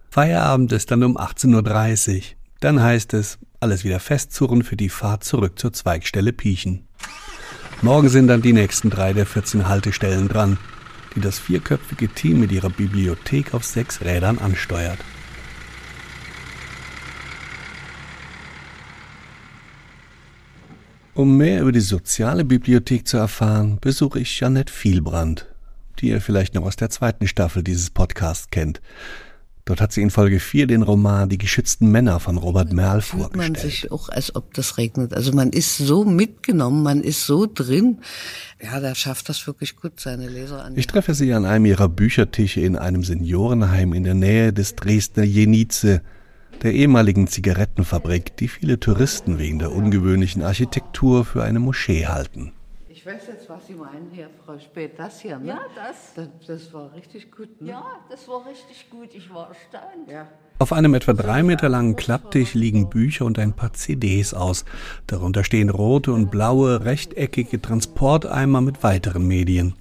Feierabend 0.09 0.71
ist 0.71 0.91
dann 0.91 1.03
um 1.03 1.17
18.30 1.17 2.17
Uhr. 2.17 2.23
Dann 2.61 2.81
heißt 2.81 3.13
es, 3.13 3.37
alles 3.59 3.83
wieder 3.83 3.99
festzurren 3.99 4.63
für 4.63 4.77
die 4.77 4.89
Fahrt 4.89 5.23
zurück 5.23 5.59
zur 5.59 5.73
Zweigstelle 5.73 6.33
Piechen. 6.33 6.87
Morgen 7.81 8.09
sind 8.09 8.27
dann 8.27 8.41
die 8.41 8.53
nächsten 8.53 8.89
drei 8.89 9.13
der 9.13 9.25
14 9.25 9.67
Haltestellen 9.67 10.27
dran, 10.27 10.57
die 11.15 11.19
das 11.19 11.39
vierköpfige 11.39 12.07
Team 12.09 12.39
mit 12.39 12.51
ihrer 12.51 12.69
Bibliothek 12.69 13.53
auf 13.53 13.63
sechs 13.63 14.01
Rädern 14.01 14.37
ansteuert. 14.39 14.99
Um 21.13 21.37
mehr 21.37 21.61
über 21.61 21.71
die 21.71 21.79
soziale 21.79 22.43
Bibliothek 22.43 23.07
zu 23.07 23.17
erfahren, 23.17 23.77
besuche 23.79 24.19
ich 24.19 24.37
Janette 24.37 24.73
Vielbrand, 24.73 25.47
die 25.99 26.09
ihr 26.09 26.19
vielleicht 26.19 26.55
noch 26.55 26.63
aus 26.63 26.75
der 26.75 26.89
zweiten 26.89 27.27
Staffel 27.27 27.63
dieses 27.63 27.89
Podcasts 27.89 28.49
kennt. 28.49 28.81
Dort 29.65 29.81
hat 29.81 29.91
sie 29.91 30.03
in 30.03 30.11
Folge 30.11 30.39
4 30.39 30.67
den 30.67 30.83
Roman 30.83 31.27
Die 31.27 31.39
geschützten 31.39 31.89
Männer 31.89 32.19
von 32.19 32.37
Robert 32.37 32.71
Merl 32.71 33.01
vorgestellt. 33.01 33.53
man 33.53 33.55
sich 33.55 33.91
auch, 33.91 34.09
als 34.09 34.35
ob 34.35 34.53
das 34.53 34.77
regnet. 34.77 35.11
Also 35.11 35.33
man 35.33 35.49
ist 35.49 35.79
so 35.79 36.05
mitgenommen, 36.05 36.83
man 36.83 37.01
ist 37.01 37.25
so 37.25 37.47
drin. 37.51 37.97
Ja, 38.63 38.79
da 38.79 38.93
schafft 38.93 39.27
das 39.27 39.47
wirklich 39.47 39.75
gut, 39.75 39.99
seine 39.99 40.29
Leser 40.29 40.63
an. 40.63 40.77
Ich 40.77 40.85
treffe 40.85 41.15
sie 41.15 41.33
an 41.33 41.45
einem 41.45 41.65
ihrer 41.65 41.89
Büchertische 41.89 42.61
in 42.61 42.75
einem 42.75 43.03
Seniorenheim 43.03 43.93
in 43.93 44.03
der 44.03 44.13
Nähe 44.13 44.53
des 44.53 44.75
Dresdner 44.75 45.23
Jenice, 45.23 46.01
der 46.61 46.73
ehemaligen 46.73 47.27
Zigarettenfabrik, 47.27 48.37
die 48.37 48.47
viele 48.47 48.79
Touristen 48.79 49.39
wegen 49.39 49.57
der 49.57 49.71
ungewöhnlichen 49.71 50.43
Architektur 50.43 51.25
für 51.25 51.43
eine 51.43 51.59
Moschee 51.59 52.05
halten. 52.05 52.53
Ich 53.05 53.11
weiß 53.13 53.27
jetzt, 53.27 53.47
was 53.49 53.67
Sie 53.67 53.75
meinen, 53.75 54.09
Herr 54.15 54.29
Frau 54.43 54.57
Spät. 54.57 54.97
Das 54.97 55.19
hier, 55.19 55.37
ne? 55.37 55.49
Ja, 55.49 55.59
das. 55.75 56.15
das. 56.15 56.27
Das, 56.47 56.73
war 56.73 56.91
richtig 56.95 57.31
gut, 57.31 57.61
ne? 57.61 57.69
Ja, 57.69 57.85
das 58.09 58.27
war 58.27 58.43
richtig 58.47 58.89
gut. 58.89 59.13
Ich 59.13 59.31
war 59.31 59.49
erstaunt. 59.49 60.09
Ja. 60.09 60.27
Auf 60.57 60.73
einem 60.73 60.95
etwa 60.95 61.13
drei 61.13 61.43
Meter 61.43 61.69
langen 61.69 61.95
Klapptisch 61.95 62.55
liegen 62.55 62.89
Bücher 62.89 63.25
und 63.25 63.37
ein 63.37 63.53
paar 63.53 63.73
CDs 63.73 64.33
aus. 64.33 64.65
Darunter 65.05 65.43
stehen 65.43 65.69
rote 65.69 66.13
und 66.13 66.31
blaue, 66.31 66.83
rechteckige 66.83 67.61
Transporteimer 67.61 68.61
mit 68.61 68.81
weiteren 68.81 69.27
Medien. 69.27 69.75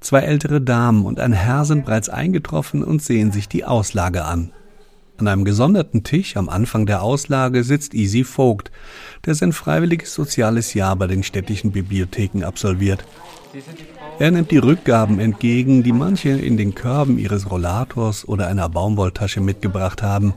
Zwei 0.00 0.22
ältere 0.22 0.60
Damen 0.60 1.06
und 1.06 1.20
ein 1.20 1.32
Herr 1.32 1.64
sind 1.64 1.84
bereits 1.84 2.08
eingetroffen 2.08 2.82
und 2.82 3.00
sehen 3.00 3.30
sich 3.30 3.48
die 3.48 3.66
Auslage 3.66 4.24
an. 4.24 4.50
An 5.18 5.26
einem 5.26 5.44
gesonderten 5.44 6.04
Tisch 6.04 6.36
am 6.36 6.48
Anfang 6.48 6.86
der 6.86 7.02
Auslage 7.02 7.64
sitzt 7.64 7.92
Easy 7.92 8.22
Vogt, 8.22 8.70
der 9.26 9.34
sein 9.34 9.52
freiwilliges 9.52 10.14
soziales 10.14 10.74
Jahr 10.74 10.94
bei 10.94 11.08
den 11.08 11.24
städtischen 11.24 11.72
Bibliotheken 11.72 12.44
absolviert. 12.44 13.04
Er 14.20 14.30
nimmt 14.30 14.52
die 14.52 14.58
Rückgaben 14.58 15.18
entgegen, 15.18 15.82
die 15.82 15.92
manche 15.92 16.30
in 16.30 16.56
den 16.56 16.76
Körben 16.76 17.18
ihres 17.18 17.50
Rollators 17.50 18.28
oder 18.28 18.46
einer 18.46 18.68
Baumwolltasche 18.68 19.40
mitgebracht 19.40 20.02
haben. 20.02 20.34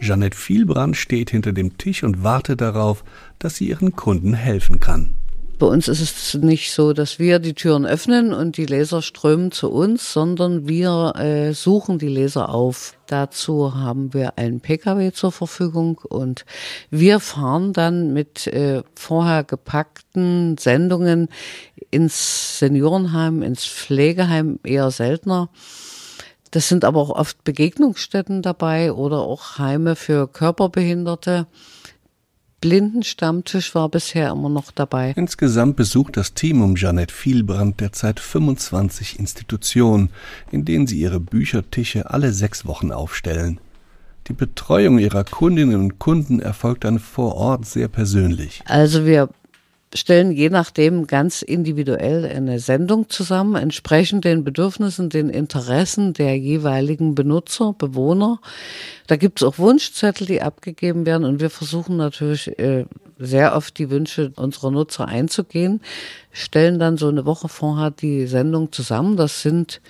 Jeanette 0.00 0.36
Vielbrand 0.36 0.98
steht 0.98 1.30
hinter 1.30 1.54
dem 1.54 1.78
Tisch 1.78 2.02
und 2.02 2.22
wartet 2.22 2.60
darauf, 2.60 3.04
dass 3.38 3.56
sie 3.56 3.68
ihren 3.68 3.96
Kunden 3.96 4.34
helfen 4.34 4.80
kann. 4.80 5.14
Bei 5.58 5.66
uns 5.66 5.86
ist 5.86 6.00
es 6.00 6.34
nicht 6.34 6.72
so, 6.72 6.92
dass 6.92 7.20
wir 7.20 7.38
die 7.38 7.54
Türen 7.54 7.86
öffnen 7.86 8.32
und 8.32 8.56
die 8.56 8.66
Leser 8.66 9.02
strömen 9.02 9.52
zu 9.52 9.70
uns, 9.70 10.12
sondern 10.12 10.66
wir 10.66 11.14
äh, 11.16 11.52
suchen 11.52 11.98
die 11.98 12.08
Leser 12.08 12.48
auf. 12.48 12.96
Dazu 13.06 13.74
haben 13.74 14.12
wir 14.12 14.36
einen 14.36 14.60
Pkw 14.60 15.12
zur 15.12 15.30
Verfügung 15.30 15.98
und 16.08 16.44
wir 16.90 17.20
fahren 17.20 17.72
dann 17.72 18.12
mit 18.12 18.48
äh, 18.48 18.82
vorher 18.96 19.44
gepackten 19.44 20.58
Sendungen 20.58 21.28
ins 21.90 22.58
Seniorenheim, 22.58 23.42
ins 23.42 23.64
Pflegeheim 23.64 24.58
eher 24.64 24.90
seltener. 24.90 25.50
Das 26.50 26.68
sind 26.68 26.84
aber 26.84 27.00
auch 27.00 27.10
oft 27.10 27.44
Begegnungsstätten 27.44 28.42
dabei 28.42 28.92
oder 28.92 29.20
auch 29.20 29.58
Heime 29.58 29.94
für 29.94 30.26
Körperbehinderte. 30.26 31.46
Blindenstammtisch 32.64 33.74
war 33.74 33.90
bisher 33.90 34.30
immer 34.30 34.48
noch 34.48 34.70
dabei. 34.70 35.12
Insgesamt 35.16 35.76
besucht 35.76 36.16
das 36.16 36.32
Team 36.32 36.62
um 36.62 36.76
Jeanette 36.76 37.12
Vielbrand 37.12 37.78
derzeit 37.78 38.20
25 38.20 39.18
Institutionen, 39.18 40.08
in 40.50 40.64
denen 40.64 40.86
sie 40.86 40.98
ihre 40.98 41.20
Büchertische 41.20 42.08
alle 42.08 42.32
sechs 42.32 42.64
Wochen 42.64 42.90
aufstellen. 42.90 43.60
Die 44.28 44.32
Betreuung 44.32 44.98
ihrer 44.98 45.24
Kundinnen 45.24 45.78
und 45.78 45.98
Kunden 45.98 46.40
erfolgt 46.40 46.84
dann 46.84 47.00
vor 47.00 47.34
Ort 47.34 47.66
sehr 47.66 47.88
persönlich. 47.88 48.62
Also 48.64 49.04
wir 49.04 49.28
stellen 49.94 50.32
je 50.32 50.50
nachdem 50.50 51.06
ganz 51.06 51.42
individuell 51.42 52.24
eine 52.24 52.58
Sendung 52.58 53.08
zusammen, 53.08 53.54
entsprechend 53.54 54.24
den 54.24 54.42
Bedürfnissen, 54.42 55.08
den 55.08 55.30
Interessen 55.30 56.12
der 56.12 56.36
jeweiligen 56.36 57.14
Benutzer, 57.14 57.74
Bewohner. 57.78 58.40
Da 59.06 59.16
gibt 59.16 59.40
es 59.40 59.46
auch 59.46 59.58
Wunschzettel, 59.58 60.26
die 60.26 60.42
abgegeben 60.42 61.06
werden 61.06 61.24
und 61.24 61.40
wir 61.40 61.50
versuchen 61.50 61.96
natürlich 61.96 62.58
äh, 62.58 62.86
sehr 63.18 63.54
oft 63.56 63.78
die 63.78 63.90
Wünsche 63.90 64.32
unserer 64.34 64.72
Nutzer 64.72 65.06
einzugehen, 65.06 65.80
stellen 66.32 66.78
dann 66.80 66.96
so 66.96 67.08
eine 67.08 67.24
Woche 67.24 67.48
vorher 67.48 67.92
die 67.92 68.26
Sendung 68.26 68.72
zusammen. 68.72 69.16
Das 69.16 69.42
sind 69.42 69.80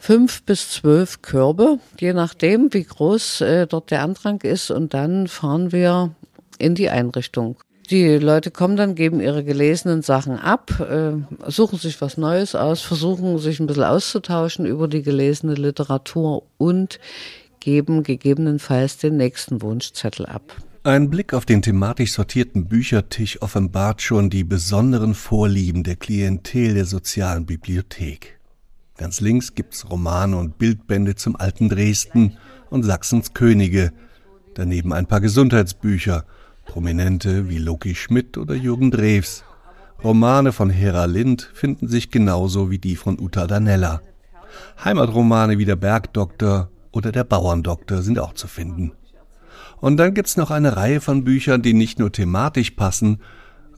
fünf 0.00 0.42
bis 0.44 0.70
zwölf 0.70 1.20
Körbe, 1.20 1.80
je 2.00 2.14
nachdem, 2.14 2.72
wie 2.72 2.84
groß 2.84 3.42
äh, 3.42 3.66
dort 3.66 3.90
der 3.90 4.02
Andrang 4.02 4.40
ist. 4.40 4.70
Und 4.70 4.94
dann 4.94 5.26
fahren 5.28 5.72
wir 5.72 6.14
in 6.58 6.74
die 6.74 6.88
Einrichtung. 6.88 7.56
Die 7.90 8.18
Leute 8.18 8.50
kommen 8.50 8.76
dann, 8.76 8.96
geben 8.96 9.20
ihre 9.20 9.44
gelesenen 9.44 10.02
Sachen 10.02 10.38
ab, 10.38 10.80
äh, 10.80 11.12
suchen 11.48 11.78
sich 11.78 12.00
was 12.00 12.16
Neues 12.16 12.56
aus, 12.56 12.82
versuchen 12.82 13.38
sich 13.38 13.60
ein 13.60 13.68
bisschen 13.68 13.84
auszutauschen 13.84 14.66
über 14.66 14.88
die 14.88 15.02
gelesene 15.02 15.54
Literatur 15.54 16.42
und 16.58 16.98
geben 17.60 18.02
gegebenenfalls 18.02 18.98
den 18.98 19.16
nächsten 19.16 19.62
Wunschzettel 19.62 20.26
ab. 20.26 20.56
Ein 20.82 21.10
Blick 21.10 21.32
auf 21.32 21.46
den 21.46 21.62
thematisch 21.62 22.12
sortierten 22.12 22.66
Büchertisch 22.66 23.40
offenbart 23.40 24.02
schon 24.02 24.30
die 24.30 24.44
besonderen 24.44 25.14
Vorlieben 25.14 25.84
der 25.84 25.96
Klientel 25.96 26.74
der 26.74 26.86
sozialen 26.86 27.46
Bibliothek. 27.46 28.40
Ganz 28.96 29.20
links 29.20 29.54
gibt's 29.54 29.88
Romane 29.88 30.36
und 30.36 30.58
Bildbände 30.58 31.14
zum 31.14 31.36
alten 31.36 31.68
Dresden 31.68 32.36
und 32.68 32.82
Sachsens 32.82 33.32
Könige, 33.32 33.92
daneben 34.54 34.92
ein 34.92 35.06
paar 35.06 35.20
Gesundheitsbücher– 35.20 36.24
Prominente 36.66 37.48
wie 37.48 37.58
Loki 37.58 37.94
Schmidt 37.94 38.36
oder 38.36 38.54
Jürgen 38.54 38.90
Drews. 38.90 39.44
Romane 40.04 40.52
von 40.52 40.68
Hera 40.68 41.06
Lind 41.06 41.50
finden 41.54 41.88
sich 41.88 42.10
genauso 42.10 42.70
wie 42.70 42.78
die 42.78 42.96
von 42.96 43.18
Uta 43.18 43.46
Danella. 43.46 44.02
Heimatromane 44.84 45.58
wie 45.58 45.64
der 45.64 45.76
Bergdoktor 45.76 46.70
oder 46.92 47.12
der 47.12 47.24
Bauerndoktor 47.24 48.02
sind 48.02 48.18
auch 48.18 48.34
zu 48.34 48.46
finden. 48.46 48.92
Und 49.80 49.96
dann 49.96 50.14
gibt's 50.14 50.36
noch 50.36 50.50
eine 50.50 50.76
Reihe 50.76 51.00
von 51.00 51.24
Büchern, 51.24 51.62
die 51.62 51.74
nicht 51.74 51.98
nur 51.98 52.12
thematisch 52.12 52.72
passen, 52.72 53.20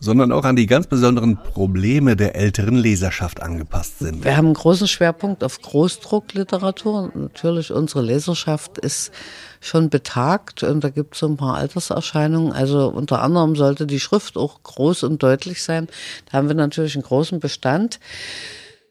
sondern 0.01 0.33
auch 0.33 0.45
an 0.45 0.57
die 0.57 0.67
ganz 0.67 0.87
besonderen 0.87 1.37
Probleme 1.37 2.17
der 2.17 2.35
älteren 2.35 2.77
Leserschaft 2.77 3.43
angepasst 3.43 3.99
sind. 3.99 4.25
Wir 4.25 4.37
haben 4.37 4.47
einen 4.47 4.55
großen 4.55 4.89
Schwerpunkt 4.89 5.43
auf 5.43 5.61
Großdruckliteratur. 5.61 7.11
Natürlich, 7.15 7.73
unsere 7.73 8.03
Leserschaft 8.03 8.79
ist 8.79 9.13
schon 9.61 9.91
betagt 9.91 10.63
und 10.63 10.85
da 10.85 10.91
gibt 10.91 11.15
es 11.15 11.21
so 11.21 11.27
ein 11.27 11.37
paar 11.37 11.57
Alterserscheinungen. 11.57 12.53
Also 12.53 12.89
unter 12.89 13.23
anderem 13.23 13.57
sollte 13.57 13.87
die 13.87 14.01
Schrift 14.01 14.37
auch 14.37 14.63
groß 14.63 15.03
und 15.03 15.23
deutlich 15.23 15.63
sein. 15.63 15.89
Da 16.31 16.39
haben 16.39 16.49
wir 16.49 16.55
natürlich 16.55 16.95
einen 16.95 17.05
großen 17.05 17.41
Bestand. 17.41 17.99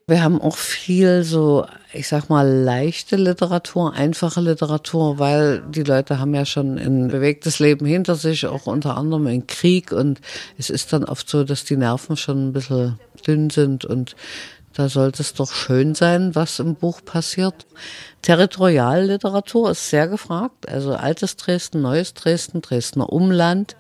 Wir 0.10 0.24
haben 0.24 0.40
auch 0.40 0.56
viel 0.56 1.26
so, 1.26 1.66
ich 1.92 2.08
sag 2.08 2.30
mal, 2.30 2.48
leichte 2.48 3.18
Literatur, 3.18 3.94
einfache 3.94 4.40
Literatur, 4.40 5.20
weil 5.20 5.62
die 5.68 5.84
Leute 5.84 6.18
haben 6.18 6.34
ja 6.34 6.46
schon 6.46 6.78
ein 6.78 7.10
bewegtes 7.10 7.60
Leben 7.60 7.86
hinter 7.86 8.16
sich, 8.16 8.46
auch 8.46 8.68
unter 8.68 8.96
anderem 8.96 9.28
in 9.28 9.48
Krieg 9.48 9.92
und 9.92 10.22
es 10.58 10.70
ist 10.70 10.94
dann 10.94 11.04
oft 11.04 11.28
so, 11.28 11.44
dass 11.44 11.66
die 11.66 11.76
Nerven 11.76 12.16
schon 12.16 12.48
ein 12.48 12.54
bisschen 12.54 12.98
dünn 13.28 13.50
sind 13.50 13.84
und 13.84 14.16
da 14.72 14.88
sollte 14.88 15.24
es 15.24 15.34
doch 15.34 15.52
schön 15.52 15.94
sein, 15.94 16.36
was 16.36 16.60
im 16.60 16.76
Buch 16.76 17.04
passiert. 17.04 17.66
Territorialliteratur 18.22 19.72
ist 19.72 19.90
sehr 19.90 20.08
gefragt, 20.08 20.70
also 20.70 20.94
altes 20.94 21.36
Dresden, 21.36 21.82
neues 21.82 22.14
Dresden, 22.14 22.62
Dresdner 22.62 23.12
Umland. 23.12 23.76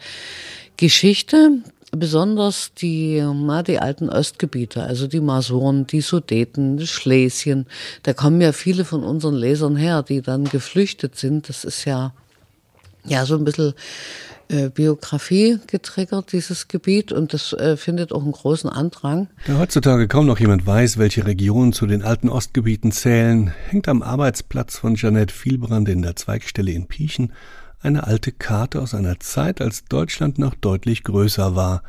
Geschichte, 0.76 1.64
besonders 1.92 2.74
die, 2.74 3.22
na, 3.22 3.64
die 3.64 3.80
alten 3.80 4.10
Ostgebiete, 4.10 4.84
also 4.84 5.08
die 5.08 5.22
Masuren, 5.22 5.88
die 5.88 6.02
Sudeten, 6.02 6.78
die 6.78 6.88
Schlesien, 6.88 7.66
da 8.04 8.14
kommen 8.14 8.42
ja 8.42 8.52
viele 8.52 8.86
von 8.86 9.04
unseren 9.04 9.36
Lesern 9.36 9.76
her, 9.76 10.04
die 10.04 10.22
dann 10.22 10.46
geflüchtet 10.46 11.16
sind. 11.16 11.50
Das 11.50 11.64
ist 11.64 11.86
ja, 11.86 12.14
ja, 13.06 13.26
so 13.26 13.36
ein 13.36 13.46
bisschen 13.46 13.74
äh, 14.50 14.70
Biografie 14.70 15.60
getriggert, 15.68 16.32
dieses 16.32 16.68
Gebiet, 16.68 17.12
und 17.12 17.34
das 17.34 17.54
äh, 17.54 17.78
findet 17.78 18.12
auch 18.12 18.24
einen 18.24 18.32
großen 18.32 18.70
Andrang. 18.70 19.28
Da 19.46 19.58
heutzutage 19.58 20.08
kaum 20.08 20.26
noch 20.26 20.40
jemand 20.40 20.66
weiß, 20.66 20.98
welche 20.98 21.26
Regionen 21.26 21.74
zu 21.74 21.86
den 21.86 22.04
alten 22.04 22.30
Ostgebieten 22.30 22.92
zählen, 22.92 23.54
hängt 23.68 23.88
am 23.88 24.02
Arbeitsplatz 24.02 24.78
von 24.78 24.96
Jeanette 24.96 25.34
Vielbrand 25.34 25.90
in 25.90 26.02
der 26.02 26.16
Zweigstelle 26.16 26.72
in 26.72 26.88
Piechen 26.88 27.34
eine 27.82 28.06
alte 28.06 28.32
Karte 28.32 28.82
aus 28.82 28.94
einer 28.94 29.20
Zeit, 29.20 29.62
als 29.62 29.86
Deutschland 29.86 30.40
noch 30.40 30.56
deutlich 30.56 31.04
größer 31.04 31.56
war 31.56 31.84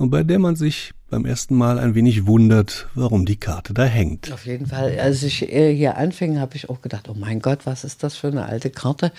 und 0.00 0.10
bei 0.10 0.22
der 0.22 0.38
man 0.38 0.56
sich 0.56 0.92
beim 1.10 1.26
ersten 1.26 1.54
Mal 1.56 1.78
ein 1.78 1.94
wenig 1.94 2.26
wundert, 2.26 2.88
warum 2.94 3.26
die 3.26 3.36
Karte 3.36 3.74
da 3.74 3.84
hängt. 3.84 4.32
Auf 4.32 4.46
jeden 4.46 4.66
Fall. 4.66 4.98
Als 4.98 5.22
ich 5.22 5.52
äh, 5.52 5.74
hier 5.74 5.96
anfing, 5.96 6.38
habe 6.38 6.56
ich 6.56 6.70
auch 6.70 6.80
gedacht, 6.80 7.08
oh 7.08 7.14
mein 7.14 7.40
Gott, 7.40 7.66
was 7.66 7.84
ist 7.84 8.02
das 8.02 8.16
für 8.16 8.28
eine 8.28 8.46
alte 8.46 8.70
Karte? 8.70 9.12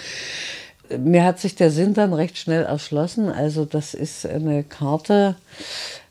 Mir 0.97 1.23
hat 1.23 1.39
sich 1.39 1.56
der 1.56 1.69
Sinn 1.69 1.93
dann 1.93 2.13
recht 2.13 2.38
schnell 2.38 2.63
erschlossen. 2.63 3.30
Also 3.30 3.65
das 3.65 3.93
ist 3.93 4.25
eine 4.25 4.63
Karte 4.63 5.36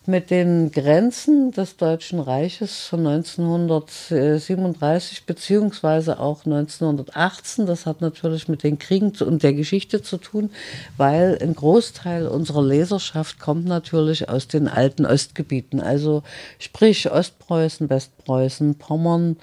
mit 0.07 0.31
den 0.31 0.73
Grenzen 0.73 1.53
des 1.53 1.77
Deutschen 1.77 2.21
Reiches 2.21 2.87
von 2.87 3.07
1937 3.07 5.27
beziehungsweise 5.27 6.19
auch 6.19 6.47
1918. 6.47 7.67
Das 7.67 7.85
hat 7.85 8.01
natürlich 8.01 8.49
mit 8.49 8.63
den 8.63 8.79
Kriegen 8.79 9.13
und 9.21 9.43
der 9.43 9.53
Geschichte 9.53 10.01
zu 10.03 10.17
tun, 10.17 10.49
weil 10.97 11.37
ein 11.43 11.55
Großteil 11.55 12.27
unserer 12.27 12.63
Leserschaft 12.63 13.39
kommt 13.39 13.67
natürlich 13.67 14.31
aus 14.31 14.49
den 14.49 14.69
alten 14.69 15.05
Ostgebieten, 15.05 15.81
also 15.81 16.23
sprich 16.59 17.11
Ostpreußen, 17.11 17.91
Westpreußen, 17.91 18.77
Pommern, 18.77 19.37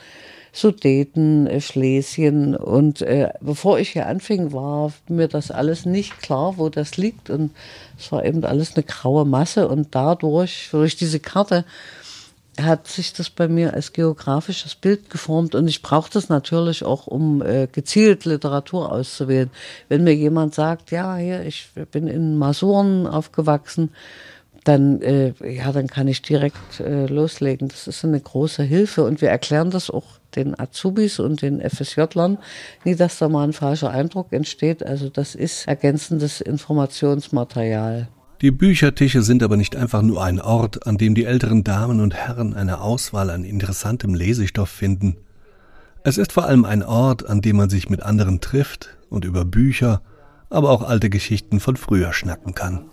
Sudeten, 0.57 1.45
äh, 1.45 1.61
Schlesien. 1.61 2.55
Und 2.55 3.03
äh, 3.03 3.29
bevor 3.41 3.77
ich 3.79 3.89
hier 3.89 4.07
anfing, 4.07 4.53
war 4.53 4.91
mir 5.07 5.27
das 5.27 5.51
alles 5.51 5.85
nicht 5.85 6.19
klar, 6.19 6.55
wo 6.57 6.69
das 6.69 6.97
liegt. 6.97 7.29
Und 7.29 7.51
es 7.97 8.11
war 8.11 8.25
eben 8.25 8.43
alles 8.43 8.75
eine 8.75 8.83
graue 8.83 9.25
Masse. 9.25 9.67
Und 9.67 9.93
dadurch, 9.93 10.69
durch 10.71 10.95
diese 10.95 11.19
Karte, 11.19 11.63
hat 12.59 12.87
sich 12.87 13.13
das 13.13 13.29
bei 13.29 13.47
mir 13.47 13.75
als 13.75 13.93
geografisches 13.93 14.73
Bild 14.73 15.11
geformt 15.11 15.53
und 15.53 15.67
ich 15.67 15.83
brauche 15.83 16.09
das 16.11 16.27
natürlich 16.27 16.83
auch, 16.83 17.05
um 17.05 17.43
äh, 17.43 17.67
gezielt 17.71 18.25
Literatur 18.25 18.91
auszuwählen. 18.91 19.51
Wenn 19.89 20.03
mir 20.03 20.15
jemand 20.15 20.55
sagt, 20.55 20.89
ja, 20.89 21.17
hier, 21.17 21.45
ich 21.45 21.69
bin 21.91 22.07
in 22.07 22.35
Masuren 22.35 23.05
aufgewachsen, 23.05 23.91
dann, 24.67 25.01
äh, 25.01 25.33
ja, 25.43 25.71
dann 25.71 25.87
kann 25.87 26.07
ich 26.07 26.21
direkt 26.21 26.79
äh, 26.79 27.05
loslegen. 27.05 27.69
Das 27.69 27.87
ist 27.87 28.03
eine 28.03 28.19
große 28.19 28.63
Hilfe 28.63 29.03
und 29.03 29.21
wir 29.21 29.29
erklären 29.29 29.71
das 29.71 29.89
auch 29.89 30.19
den 30.35 30.59
Azubis 30.59 31.19
und 31.19 31.41
den 31.41 31.61
FSJlern, 31.61 32.37
nie, 32.83 32.95
dass 32.95 33.17
da 33.17 33.29
mal 33.29 33.45
ein 33.45 33.53
falscher 33.53 33.91
Eindruck 33.91 34.33
entsteht. 34.33 34.85
Also 34.85 35.09
das 35.09 35.35
ist 35.35 35.67
ergänzendes 35.67 36.41
Informationsmaterial. 36.41 38.09
Die 38.41 38.51
Büchertische 38.51 39.23
sind 39.23 39.41
aber 39.41 39.57
nicht 39.57 39.75
einfach 39.75 40.01
nur 40.01 40.23
ein 40.23 40.39
Ort, 40.39 40.85
an 40.85 40.97
dem 40.97 41.15
die 41.15 41.25
älteren 41.25 41.63
Damen 41.63 42.01
und 42.01 42.13
Herren 42.13 42.53
eine 42.53 42.81
Auswahl 42.81 43.29
an 43.29 43.43
interessantem 43.43 44.13
Lesestoff 44.13 44.69
finden. 44.69 45.17
Es 46.03 46.17
ist 46.17 46.33
vor 46.33 46.45
allem 46.45 46.65
ein 46.65 46.83
Ort, 46.83 47.27
an 47.27 47.41
dem 47.41 47.55
man 47.55 47.69
sich 47.69 47.89
mit 47.89 48.03
anderen 48.03 48.41
trifft 48.41 48.97
und 49.09 49.25
über 49.25 49.43
Bücher, 49.43 50.01
aber 50.49 50.69
auch 50.69 50.83
alte 50.83 51.09
Geschichten 51.09 51.59
von 51.59 51.77
früher 51.77 52.13
schnacken 52.13 52.53
kann. 52.53 52.85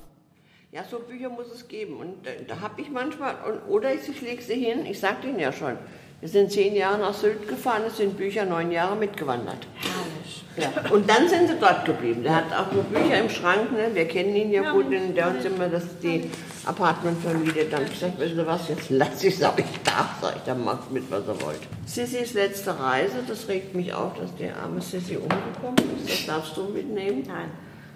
Ja, 0.75 0.83
so 0.91 0.99
Bücher 0.99 1.29
muss 1.29 1.47
es 1.55 1.69
geben. 1.69 1.99
Und 1.99 2.27
äh, 2.27 2.43
da 2.49 2.59
habe 2.61 2.81
ich 2.81 2.91
manchmal, 2.91 3.37
oder 3.69 3.95
ich 3.95 4.21
lege 4.21 4.43
sie 4.43 4.57
hin, 4.57 4.85
ich 4.87 4.99
sagte 4.99 5.29
Ihnen 5.29 5.39
ja 5.39 5.53
schon, 5.53 5.79
wir 6.21 6.29
sind 6.29 6.51
zehn 6.51 6.75
Jahre 6.75 6.99
nach 6.99 7.15
Sylt 7.15 7.47
gefahren, 7.47 7.83
es 7.87 7.99
sind 7.99 8.17
Bücher 8.17 8.45
neun 8.45 8.73
Jahre 8.73 8.97
mitgewandert. 8.97 9.69
Herrlich. 9.77 10.45
Ja. 10.57 10.91
Und 10.91 11.09
dann 11.09 11.29
sind 11.29 11.47
sie 11.47 11.55
dort 11.61 11.85
geblieben. 11.85 12.25
Der 12.25 12.35
hat 12.35 12.53
auch 12.53 12.73
nur 12.73 12.83
Bücher 12.83 13.21
im 13.21 13.31
Schrank, 13.31 13.71
ne? 13.71 13.91
wir 13.93 14.09
kennen 14.09 14.35
ihn 14.35 14.51
ja, 14.51 14.65
ja 14.65 14.73
gut, 14.73 14.91
denn 14.91 15.15
der 15.15 15.29
uns 15.29 15.45
immer 15.45 15.69
das, 15.69 15.85
die 16.03 16.29
Apartment 16.65 17.23
vermietet. 17.23 17.73
Dann 17.73 17.83
habe 17.83 17.85
ich 17.85 18.01
gesagt, 18.01 18.19
wissen 18.19 18.35
Sie 18.35 18.47
was, 18.47 18.69
jetzt 18.69 18.91
lass 18.91 19.23
ich 19.23 19.35
es, 19.35 19.43
aber 19.45 19.61
ich 19.61 19.83
darf, 19.85 20.17
sag 20.21 20.35
ich, 20.35 20.43
dann 20.43 20.65
macht 20.65 20.91
mit, 20.91 21.09
was 21.09 21.25
er 21.29 21.41
wollt. 21.41 21.61
Sissys 21.87 22.35
letzte 22.35 22.77
Reise, 22.77 23.23
das 23.29 23.47
regt 23.47 23.77
mich 23.77 23.95
auf, 23.95 24.19
dass 24.19 24.35
die 24.35 24.51
arme 24.51 24.81
Sissy 24.81 25.19
umgekommen 25.19 26.01
ist. 26.01 26.11
Das 26.11 26.27
darfst 26.27 26.57
du 26.57 26.65
mitnehmen? 26.65 27.23
Nein. 27.29 27.51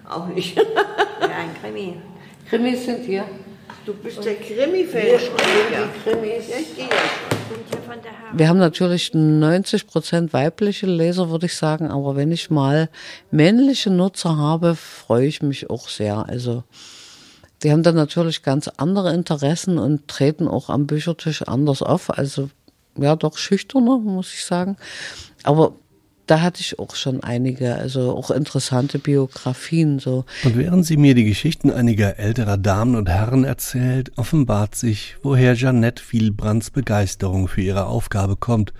Auch 0.07 0.27
nicht. 0.27 0.55
ja, 1.21 1.27
ein 1.27 1.53
Krimi. 1.61 1.97
Krimis 2.49 2.85
sind 2.85 3.05
hier. 3.05 3.25
Du 3.85 3.93
bist 3.93 4.25
der 4.25 4.35
Krimi-Fan. 4.35 5.19
Krimis. 6.03 6.45
Wir 8.33 8.47
haben 8.47 8.57
natürlich 8.57 9.13
90 9.13 9.85
Prozent 9.85 10.33
weibliche 10.33 10.87
Leser, 10.87 11.29
würde 11.29 11.45
ich 11.45 11.55
sagen. 11.55 11.91
Aber 11.91 12.15
wenn 12.15 12.31
ich 12.31 12.49
mal 12.49 12.89
männliche 13.29 13.91
Nutzer 13.91 14.35
habe, 14.35 14.75
freue 14.75 15.27
ich 15.27 15.43
mich 15.43 15.69
auch 15.69 15.89
sehr. 15.89 16.27
Also, 16.27 16.63
die 17.61 17.71
haben 17.71 17.83
dann 17.83 17.95
natürlich 17.95 18.41
ganz 18.41 18.67
andere 18.77 19.13
Interessen 19.13 19.77
und 19.77 20.07
treten 20.07 20.47
auch 20.47 20.69
am 20.69 20.87
Büchertisch 20.87 21.43
anders 21.43 21.83
auf. 21.83 22.09
Also, 22.09 22.49
ja, 22.97 23.15
doch 23.15 23.37
schüchterner, 23.37 23.99
muss 23.99 24.33
ich 24.33 24.43
sagen. 24.43 24.75
Aber 25.43 25.73
da 26.29 26.41
hatte 26.41 26.61
ich 26.61 26.77
auch 26.77 26.95
schon 26.95 27.23
einige, 27.23 27.75
also 27.75 28.15
auch 28.15 28.29
interessante 28.29 28.99
Biografien 28.99 29.97
so. 29.97 30.25
Und 30.43 30.57
während 30.57 30.85
sie 30.85 30.97
mir 30.97 31.15
die 31.15 31.23
Geschichten 31.23 31.71
einiger 31.71 32.19
älterer 32.19 32.57
Damen 32.57 32.95
und 32.95 33.09
Herren 33.09 33.43
erzählt, 33.43 34.11
offenbart 34.15 34.75
sich, 34.75 35.17
woher 35.23 35.55
Jeannette 35.55 36.03
Vielbrands 36.03 36.69
Begeisterung 36.69 37.47
für 37.47 37.61
ihre 37.61 37.87
Aufgabe 37.87 38.35
kommt, 38.35 38.73